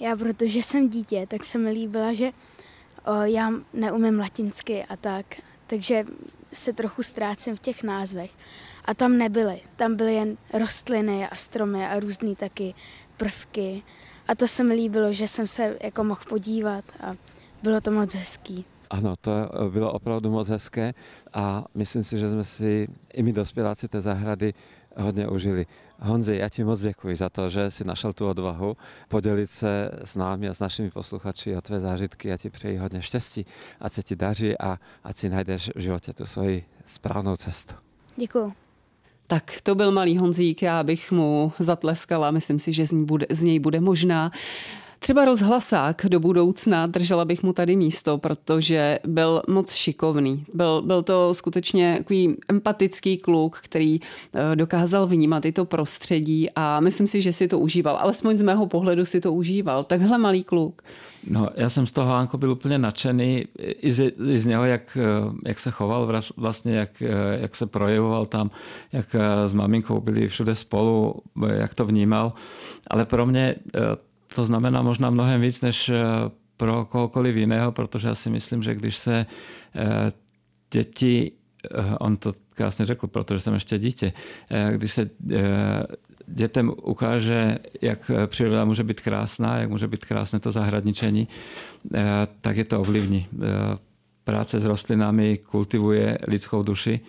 Já, 0.00 0.16
protože 0.16 0.58
jsem 0.58 0.88
dítě, 0.88 1.26
tak 1.30 1.44
se 1.44 1.58
mi 1.58 1.70
líbila, 1.70 2.12
že 2.12 2.30
o, 3.04 3.12
já 3.22 3.52
neumím 3.72 4.18
latinsky 4.18 4.84
a 4.84 4.96
tak, 4.96 5.26
takže 5.66 6.04
se 6.52 6.72
trochu 6.72 7.02
ztrácím 7.02 7.56
v 7.56 7.60
těch 7.60 7.82
názvech. 7.82 8.30
A 8.84 8.94
tam 8.94 9.18
nebyly. 9.18 9.60
Tam 9.76 9.96
byly 9.96 10.14
jen 10.14 10.36
rostliny 10.58 11.28
a 11.28 11.36
stromy 11.36 11.86
a 11.86 12.00
různé 12.00 12.34
taky 12.34 12.74
prvky. 13.16 13.82
A 14.28 14.34
to 14.34 14.48
se 14.48 14.64
mi 14.64 14.74
líbilo, 14.74 15.12
že 15.12 15.28
jsem 15.28 15.46
se 15.46 15.76
jako 15.82 16.04
mohl 16.04 16.20
podívat 16.28 16.84
a 17.00 17.14
bylo 17.62 17.80
to 17.80 17.90
moc 17.90 18.14
hezký. 18.14 18.64
Ano, 18.90 19.12
to 19.20 19.30
bylo 19.70 19.92
opravdu 19.92 20.30
moc 20.30 20.48
hezké 20.48 20.94
a 21.32 21.64
myslím 21.74 22.04
si, 22.04 22.18
že 22.18 22.30
jsme 22.30 22.44
si 22.44 22.88
i 23.12 23.22
my 23.22 23.32
dospěláci 23.32 23.88
té 23.88 24.00
zahrady 24.00 24.54
hodně 24.96 25.28
užili. 25.28 25.66
Honzi, 26.00 26.36
já 26.36 26.48
ti 26.48 26.64
moc 26.64 26.80
děkuji 26.80 27.16
za 27.16 27.28
to, 27.28 27.48
že 27.48 27.70
si 27.70 27.84
našel 27.84 28.12
tu 28.12 28.28
odvahu 28.28 28.76
podělit 29.08 29.50
se 29.50 29.90
s 30.04 30.16
námi 30.16 30.48
a 30.48 30.54
s 30.54 30.60
našimi 30.60 30.90
posluchači 30.90 31.56
o 31.56 31.60
tvé 31.60 31.80
zážitky. 31.80 32.28
Já 32.28 32.36
ti 32.36 32.50
přeji 32.50 32.76
hodně 32.76 33.02
štěstí, 33.02 33.46
ať 33.80 33.92
se 33.92 34.02
ti 34.02 34.16
daří 34.16 34.58
a 34.58 34.78
ať 35.04 35.16
si 35.16 35.28
najdeš 35.28 35.70
v 35.74 35.80
životě 35.80 36.12
tu 36.12 36.26
svoji 36.26 36.64
správnou 36.86 37.36
cestu. 37.36 37.74
Děkuji. 38.16 38.52
Tak 39.26 39.52
to 39.62 39.74
byl 39.74 39.92
malý 39.92 40.18
Honzík, 40.18 40.62
já 40.62 40.82
bych 40.82 41.12
mu 41.12 41.52
zatleskala, 41.58 42.30
myslím 42.30 42.58
si, 42.58 42.72
že 42.72 42.86
z, 42.86 42.92
ní 42.92 43.04
bude, 43.04 43.26
z 43.30 43.42
něj 43.42 43.58
bude 43.58 43.80
možná 43.80 44.30
Třeba 44.98 45.24
rozhlasák 45.24 46.06
do 46.08 46.20
budoucna, 46.20 46.86
držela 46.86 47.24
bych 47.24 47.42
mu 47.42 47.52
tady 47.52 47.76
místo, 47.76 48.18
protože 48.18 48.98
byl 49.06 49.42
moc 49.48 49.74
šikovný. 49.74 50.44
Byl, 50.54 50.82
byl 50.82 51.02
to 51.02 51.34
skutečně 51.34 51.94
takový 51.98 52.36
empatický 52.48 53.16
kluk, 53.16 53.58
který 53.62 54.00
eh, 54.00 54.56
dokázal 54.56 55.06
vnímat 55.06 55.44
i 55.44 55.52
to 55.52 55.64
prostředí 55.64 56.48
a 56.56 56.80
myslím 56.80 57.06
si, 57.06 57.22
že 57.22 57.32
si 57.32 57.48
to 57.48 57.58
užíval. 57.58 57.96
Alespoň 57.96 58.36
z 58.36 58.42
mého 58.42 58.66
pohledu 58.66 59.04
si 59.04 59.20
to 59.20 59.32
užíval. 59.32 59.84
Takhle 59.84 60.18
malý 60.18 60.44
kluk. 60.44 60.82
No, 61.30 61.48
já 61.54 61.70
jsem 61.70 61.86
z 61.86 61.92
toho 61.92 62.12
Hanko 62.12 62.38
byl 62.38 62.50
úplně 62.50 62.78
nadšený 62.78 63.44
i 63.58 63.92
z, 63.92 64.12
i 64.26 64.38
z 64.38 64.46
něho, 64.46 64.64
jak, 64.64 64.98
jak 65.46 65.58
se 65.58 65.70
choval, 65.70 66.22
vlastně 66.36 66.76
jak, 66.76 67.02
jak 67.40 67.56
se 67.56 67.66
projevoval 67.66 68.26
tam, 68.26 68.50
jak 68.92 69.16
s 69.46 69.54
maminkou 69.54 70.00
byli 70.00 70.28
všude 70.28 70.54
spolu, 70.54 71.14
jak 71.52 71.74
to 71.74 71.84
vnímal. 71.84 72.32
Ale 72.90 73.04
pro 73.04 73.26
mě 73.26 73.54
to 74.34 74.46
znamená 74.46 74.82
možná 74.82 75.10
mnohem 75.10 75.40
víc 75.40 75.60
než 75.60 75.90
pro 76.56 76.84
kohokoliv 76.84 77.36
jiného, 77.36 77.72
protože 77.72 78.08
já 78.08 78.14
si 78.14 78.30
myslím, 78.30 78.62
že 78.62 78.74
když 78.74 78.96
se 78.96 79.26
děti, 80.70 81.32
on 82.00 82.16
to 82.16 82.32
krásně 82.50 82.84
řekl, 82.84 83.06
protože 83.06 83.40
jsem 83.40 83.54
ještě 83.54 83.78
dítě, 83.78 84.12
když 84.76 84.92
se 84.92 85.10
dětem 86.28 86.72
ukáže, 86.82 87.58
jak 87.82 88.10
příroda 88.26 88.64
může 88.64 88.84
být 88.84 89.00
krásná, 89.00 89.56
jak 89.56 89.70
může 89.70 89.88
být 89.88 90.04
krásné 90.04 90.40
to 90.40 90.52
zahradničení, 90.52 91.28
eh, 91.94 92.00
tak 92.40 92.56
je 92.56 92.64
to 92.64 92.80
ovlivní. 92.80 93.26
Eh, 93.32 93.78
práce 94.24 94.60
s 94.60 94.64
rostlinami 94.64 95.38
kultivuje 95.38 96.18
lidskou 96.28 96.62
duši, 96.62 97.00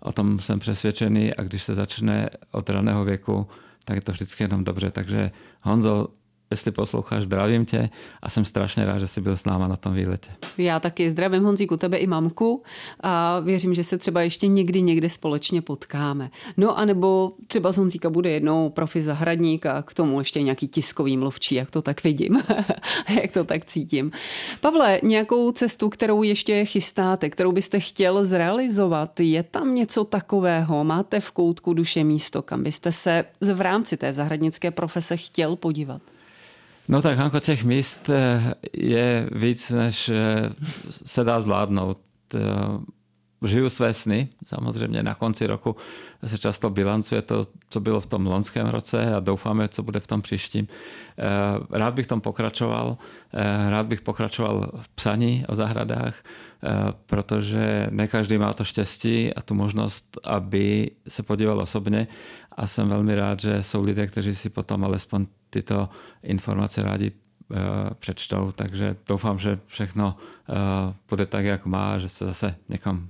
o 0.00 0.12
tom 0.12 0.40
jsem 0.40 0.58
přesvědčený 0.58 1.34
a 1.34 1.42
když 1.42 1.62
se 1.62 1.74
začne 1.74 2.30
od 2.52 2.70
raného 2.70 3.04
věku, 3.04 3.46
tak 3.84 3.94
je 3.94 4.00
to 4.00 4.12
vždycky 4.12 4.44
jenom 4.44 4.64
dobře. 4.64 4.90
Takže 4.90 5.30
Honzo, 5.62 6.08
jestli 6.50 6.72
posloucháš, 6.72 7.24
zdravím 7.24 7.66
tě 7.66 7.90
a 8.22 8.28
jsem 8.28 8.44
strašně 8.44 8.84
rád, 8.84 8.98
že 8.98 9.08
jsi 9.08 9.20
byl 9.20 9.36
s 9.36 9.44
náma 9.44 9.68
na 9.68 9.76
tom 9.76 9.94
výletě. 9.94 10.30
Já 10.58 10.80
taky 10.80 11.10
zdravím 11.10 11.44
Honzíku, 11.44 11.76
tebe 11.76 11.96
i 11.96 12.06
mamku 12.06 12.62
a 13.00 13.40
věřím, 13.40 13.74
že 13.74 13.84
se 13.84 13.98
třeba 13.98 14.22
ještě 14.22 14.46
někdy 14.46 14.82
někdy 14.82 15.08
společně 15.08 15.62
potkáme. 15.62 16.30
No 16.56 16.78
a 16.78 16.84
nebo 16.84 17.32
třeba 17.46 17.72
z 17.72 17.78
Honzíka 17.78 18.10
bude 18.10 18.30
jednou 18.30 18.70
profi 18.70 19.02
zahradník 19.02 19.66
a 19.66 19.82
k 19.82 19.94
tomu 19.94 20.18
ještě 20.18 20.42
nějaký 20.42 20.68
tiskový 20.68 21.16
mluvčí, 21.16 21.54
jak 21.54 21.70
to 21.70 21.82
tak 21.82 22.04
vidím, 22.04 22.42
jak 23.22 23.32
to 23.32 23.44
tak 23.44 23.64
cítím. 23.64 24.12
Pavle, 24.60 25.00
nějakou 25.02 25.52
cestu, 25.52 25.88
kterou 25.88 26.22
ještě 26.22 26.64
chystáte, 26.64 27.30
kterou 27.30 27.52
byste 27.52 27.80
chtěl 27.80 28.24
zrealizovat, 28.24 29.20
je 29.20 29.42
tam 29.42 29.74
něco 29.74 30.04
takového? 30.04 30.84
Máte 30.84 31.20
v 31.20 31.30
koutku 31.30 31.74
duše 31.74 32.04
místo, 32.04 32.42
kam 32.42 32.62
byste 32.62 32.92
se 32.92 33.24
v 33.40 33.60
rámci 33.60 33.96
té 33.96 34.12
zahradnické 34.12 34.70
profese 34.70 35.16
chtěl 35.16 35.56
podívat? 35.56 36.02
No 36.88 37.02
tak 37.02 37.18
jako 37.18 37.40
těch 37.40 37.64
míst 37.64 38.10
eh, 38.10 38.54
je 38.72 39.28
víc, 39.32 39.70
než 39.70 40.08
eh, 40.08 40.50
se 40.90 41.24
dá 41.24 41.40
zvládnout. 41.40 41.98
Eh, 42.34 42.38
žiju 43.46 43.70
své 43.70 43.94
sny, 43.94 44.28
samozřejmě 44.44 45.02
na 45.02 45.14
konci 45.14 45.46
roku 45.46 45.76
se 46.26 46.38
často 46.38 46.70
bilancuje 46.70 47.22
to, 47.22 47.46
co 47.70 47.80
bylo 47.80 48.00
v 48.00 48.06
tom 48.06 48.26
loňském 48.26 48.66
roce 48.66 49.14
a 49.14 49.20
doufáme, 49.20 49.68
co 49.68 49.82
bude 49.82 50.00
v 50.00 50.06
tom 50.06 50.22
příštím. 50.22 50.68
Rád 51.70 51.94
bych 51.94 52.06
tom 52.06 52.20
pokračoval, 52.20 52.98
rád 53.68 53.86
bych 53.86 54.00
pokračoval 54.00 54.70
v 54.80 54.88
psaní 54.88 55.44
o 55.48 55.54
zahradách, 55.54 56.22
protože 57.06 57.86
ne 57.90 58.06
každý 58.06 58.38
má 58.38 58.52
to 58.52 58.64
štěstí 58.64 59.34
a 59.34 59.40
tu 59.40 59.54
možnost, 59.54 60.18
aby 60.24 60.90
se 61.08 61.22
podíval 61.22 61.60
osobně 61.60 62.06
a 62.52 62.66
jsem 62.66 62.88
velmi 62.88 63.14
rád, 63.14 63.40
že 63.40 63.62
jsou 63.62 63.82
lidé, 63.82 64.06
kteří 64.06 64.34
si 64.34 64.50
potom 64.50 64.84
alespoň 64.84 65.26
tyto 65.50 65.88
informace 66.22 66.82
rádi 66.82 67.12
eh, 67.12 67.56
přečtou, 67.98 68.52
takže 68.52 68.96
doufám, 69.06 69.38
že 69.38 69.58
všechno 69.66 70.16
eh, 70.48 70.54
bude 71.08 71.26
tak, 71.26 71.44
jak 71.44 71.66
má, 71.66 71.98
že 71.98 72.08
se 72.08 72.26
zase 72.26 72.54
někam 72.68 73.08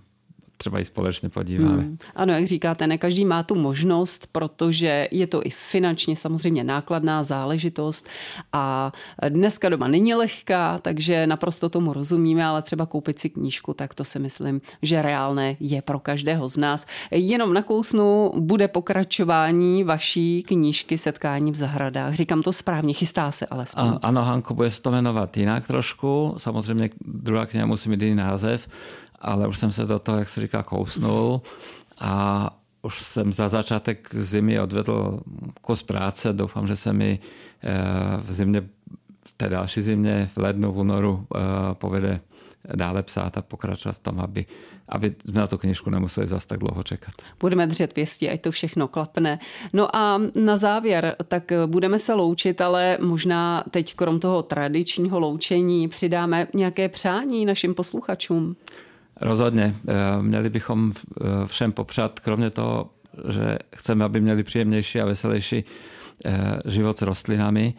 třeba 0.59 0.81
i 0.81 0.85
společně 0.85 1.29
podíváme. 1.29 1.83
Hmm. 1.83 1.99
Ano, 2.15 2.33
jak 2.33 2.47
říkáte, 2.47 2.87
ne 2.87 2.99
každý 2.99 3.25
má 3.25 3.43
tu 3.43 3.55
možnost, 3.55 4.29
protože 4.33 5.09
je 5.11 5.27
to 5.27 5.41
i 5.45 5.51
finančně 5.51 6.17
samozřejmě 6.17 6.65
nákladná 6.65 7.25
záležitost 7.25 8.09
a 8.53 8.93
dneska 9.29 9.69
doma 9.69 9.89
není 9.89 10.15
lehká, 10.15 10.79
takže 10.79 11.27
naprosto 11.27 11.69
tomu 11.69 11.93
rozumíme, 11.93 12.45
ale 12.45 12.63
třeba 12.63 12.87
koupit 12.87 13.19
si 13.19 13.31
knížku, 13.31 13.75
tak 13.75 13.95
to 13.95 14.05
si 14.05 14.19
myslím, 14.19 14.61
že 14.83 15.03
reálné 15.03 15.57
je 15.61 15.83
pro 15.83 15.99
každého 15.99 16.49
z 16.49 16.57
nás. 16.57 16.87
Jenom 17.11 17.55
na 17.55 17.63
kousnu 17.63 18.33
bude 18.37 18.69
pokračování 18.69 19.85
vaší 19.85 20.43
knížky 20.43 20.99
Setkání 20.99 21.53
v 21.53 21.57
zahradách. 21.57 22.15
Říkám 22.15 22.43
to 22.43 22.53
správně, 22.53 22.93
chystá 22.93 23.31
se 23.31 23.47
alespoň. 23.47 23.85
A, 23.85 23.99
ano, 24.03 24.25
Hanko, 24.25 24.55
bude 24.55 24.71
se 24.71 24.83
to 24.83 24.91
jmenovat 24.91 25.37
jinak 25.37 25.67
trošku. 25.67 26.35
Samozřejmě 26.39 26.91
druhá 27.01 27.47
kniha 27.47 27.67
musí 27.67 27.89
mít 27.89 28.03
jiný 28.03 28.15
název 28.15 28.69
ale 29.21 29.49
už 29.49 29.59
jsem 29.59 29.73
se 29.73 29.87
do 29.87 29.99
toho, 29.99 30.19
jak 30.19 30.29
se 30.29 30.41
říká, 30.41 30.63
kousnul 30.63 31.43
a 32.01 32.51
už 32.83 33.03
jsem 33.03 33.33
za 33.33 33.49
začátek 33.49 34.09
zimy 34.15 34.61
odvedl 34.61 35.21
kus 35.61 35.83
práce. 35.83 36.33
Doufám, 36.33 36.67
že 36.67 36.77
se 36.77 36.93
mi 36.93 37.19
eh, 37.63 37.79
v 38.21 38.33
zimě, 38.33 38.61
v 39.27 39.33
té 39.37 39.49
další 39.49 39.83
zimě, 39.83 40.31
v 40.33 40.39
lednu, 40.39 40.73
v 40.73 40.79
únoru 40.79 41.27
eh, 41.35 41.39
povede 41.75 42.21
dále 42.75 43.03
psát 43.03 43.39
a 43.39 43.43
pokračovat 43.43 43.93
v 43.93 43.99
tom, 43.99 44.21
aby, 44.21 44.47
aby 44.89 45.15
na 45.33 45.47
tu 45.47 45.59
knižku 45.59 45.91
nemuseli 45.91 46.27
zas 46.27 46.47
tak 46.47 46.59
dlouho 46.59 46.83
čekat. 46.83 47.15
Budeme 47.41 47.67
držet 47.67 47.93
pěstí, 47.93 48.29
ať 48.29 48.41
to 48.41 48.51
všechno 48.51 48.89
klapne. 48.89 49.39
No 49.73 49.97
a 49.97 50.21
na 50.37 50.57
závěr, 50.57 51.17
tak 51.29 51.53
budeme 51.67 51.99
se 51.99 52.15
loučit, 52.15 52.61
ale 52.61 52.99
možná 53.01 53.65
teď 53.71 53.95
krom 53.95 54.21
toho 54.21 54.43
tradičního 54.43 55.21
loučení 55.21 55.89
přidáme 55.89 56.47
nějaké 56.55 56.89
přání 56.89 57.47
našim 57.47 57.75
posluchačům. 57.75 58.57
Rozhodně. 59.21 59.75
Eh, 59.89 60.23
měli 60.23 60.51
bychom 60.51 60.93
eh, 60.93 61.25
všem 61.47 61.73
popřát, 61.73 62.21
kromě 62.21 62.51
toho, 62.51 62.91
že 63.29 63.59
chceme, 63.77 64.05
aby 64.05 64.21
měli 64.21 64.43
příjemnější 64.43 65.01
a 65.01 65.05
veselější 65.05 65.65
eh, 66.25 66.59
život 66.67 66.99
s 66.99 67.03
rostlinami, 67.03 67.75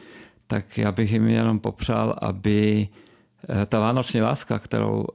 tak 0.48 0.78
já 0.78 0.92
bych 0.92 1.12
jim 1.12 1.28
jenom 1.28 1.60
popřál, 1.60 2.16
aby 2.22 2.88
ta 3.66 3.80
vánoční 3.80 4.22
láska, 4.22 4.60
kterou 4.60 5.06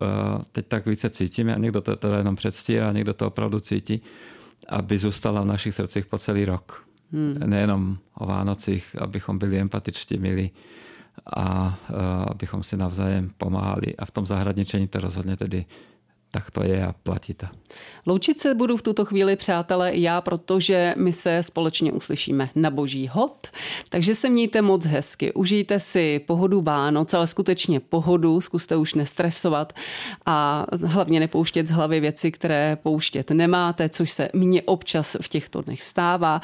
teď 0.52 0.66
tak 0.66 0.86
více 0.86 1.10
cítíme, 1.10 1.54
a 1.54 1.58
někdo 1.58 1.80
to 1.80 1.96
teda 1.96 2.18
jenom 2.18 2.36
předstírá, 2.36 2.92
někdo 2.92 3.14
to 3.14 3.26
opravdu 3.26 3.60
cítí, 3.60 4.02
aby 4.68 4.98
zůstala 4.98 5.42
v 5.42 5.46
našich 5.46 5.74
srdcích 5.74 6.06
po 6.06 6.18
celý 6.18 6.44
rok. 6.44 6.86
Hmm. 7.12 7.34
Nejenom 7.46 7.98
o 8.14 8.26
Vánocích, 8.26 8.96
abychom 9.02 9.38
byli 9.38 9.58
empatičtí, 9.58 10.18
milí 10.18 10.50
a 11.36 11.78
abychom 12.30 12.62
si 12.62 12.76
navzájem 12.76 13.30
pomáhali. 13.38 13.96
A 13.98 14.04
v 14.04 14.10
tom 14.10 14.26
zahradničení 14.26 14.88
to 14.88 15.00
rozhodně 15.00 15.36
tedy 15.36 15.64
tak 16.34 16.50
to 16.50 16.64
je 16.64 16.86
a 16.86 16.92
platí 17.02 17.34
to. 17.34 17.46
Loučit 18.06 18.40
se 18.40 18.54
budu 18.54 18.76
v 18.76 18.82
tuto 18.82 19.04
chvíli, 19.04 19.36
přátelé, 19.36 19.96
já, 19.96 20.20
protože 20.20 20.94
my 20.96 21.12
se 21.12 21.42
společně 21.42 21.92
uslyšíme 21.92 22.50
na 22.54 22.70
boží 22.70 23.08
hod. 23.12 23.48
Takže 23.88 24.14
se 24.14 24.30
mějte 24.30 24.62
moc 24.62 24.86
hezky, 24.86 25.32
užijte 25.32 25.80
si 25.80 26.18
pohodu 26.18 26.60
Vánoc, 26.60 27.14
ale 27.14 27.26
skutečně 27.26 27.80
pohodu, 27.80 28.40
zkuste 28.40 28.76
už 28.76 28.94
nestresovat 28.94 29.72
a 30.26 30.66
hlavně 30.84 31.20
nepouštět 31.20 31.66
z 31.66 31.70
hlavy 31.70 32.00
věci, 32.00 32.32
které 32.32 32.76
pouštět 32.82 33.30
nemáte, 33.30 33.88
což 33.88 34.10
se 34.10 34.28
mně 34.32 34.62
občas 34.62 35.16
v 35.20 35.28
těchto 35.28 35.62
dnech 35.62 35.82
stává. 35.82 36.40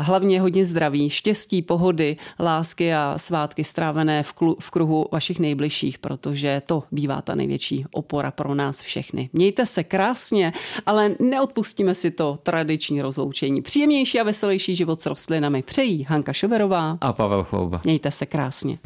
Hlavně 0.00 0.40
hodně 0.40 0.64
zdraví, 0.64 1.10
štěstí, 1.10 1.62
pohody, 1.62 2.16
lásky 2.40 2.94
a 2.94 3.14
svátky 3.16 3.64
strávené 3.64 4.22
v, 4.22 4.32
klu, 4.32 4.56
v 4.60 4.70
kruhu 4.70 5.06
vašich 5.12 5.38
nejbližších, 5.38 5.98
protože 5.98 6.62
to 6.66 6.82
bývá 6.92 7.22
ta 7.22 7.34
největší 7.34 7.84
opora 7.92 8.30
pro 8.30 8.54
nás 8.54 8.80
všechny. 9.26 9.38
Mějte 9.38 9.66
se 9.66 9.84
krásně, 9.84 10.52
ale 10.86 11.14
neodpustíme 11.20 11.94
si 11.94 12.10
to 12.10 12.38
tradiční 12.42 13.02
rozloučení. 13.02 13.62
Příjemnější 13.62 14.20
a 14.20 14.24
veselější 14.24 14.74
život 14.74 15.00
s 15.00 15.06
rostlinami 15.06 15.62
přejí 15.62 16.04
Hanka 16.04 16.32
Šoverová 16.32 16.98
a 17.00 17.12
Pavel 17.12 17.44
Chlouba. 17.44 17.80
Mějte 17.84 18.10
se 18.10 18.26
krásně. 18.26 18.78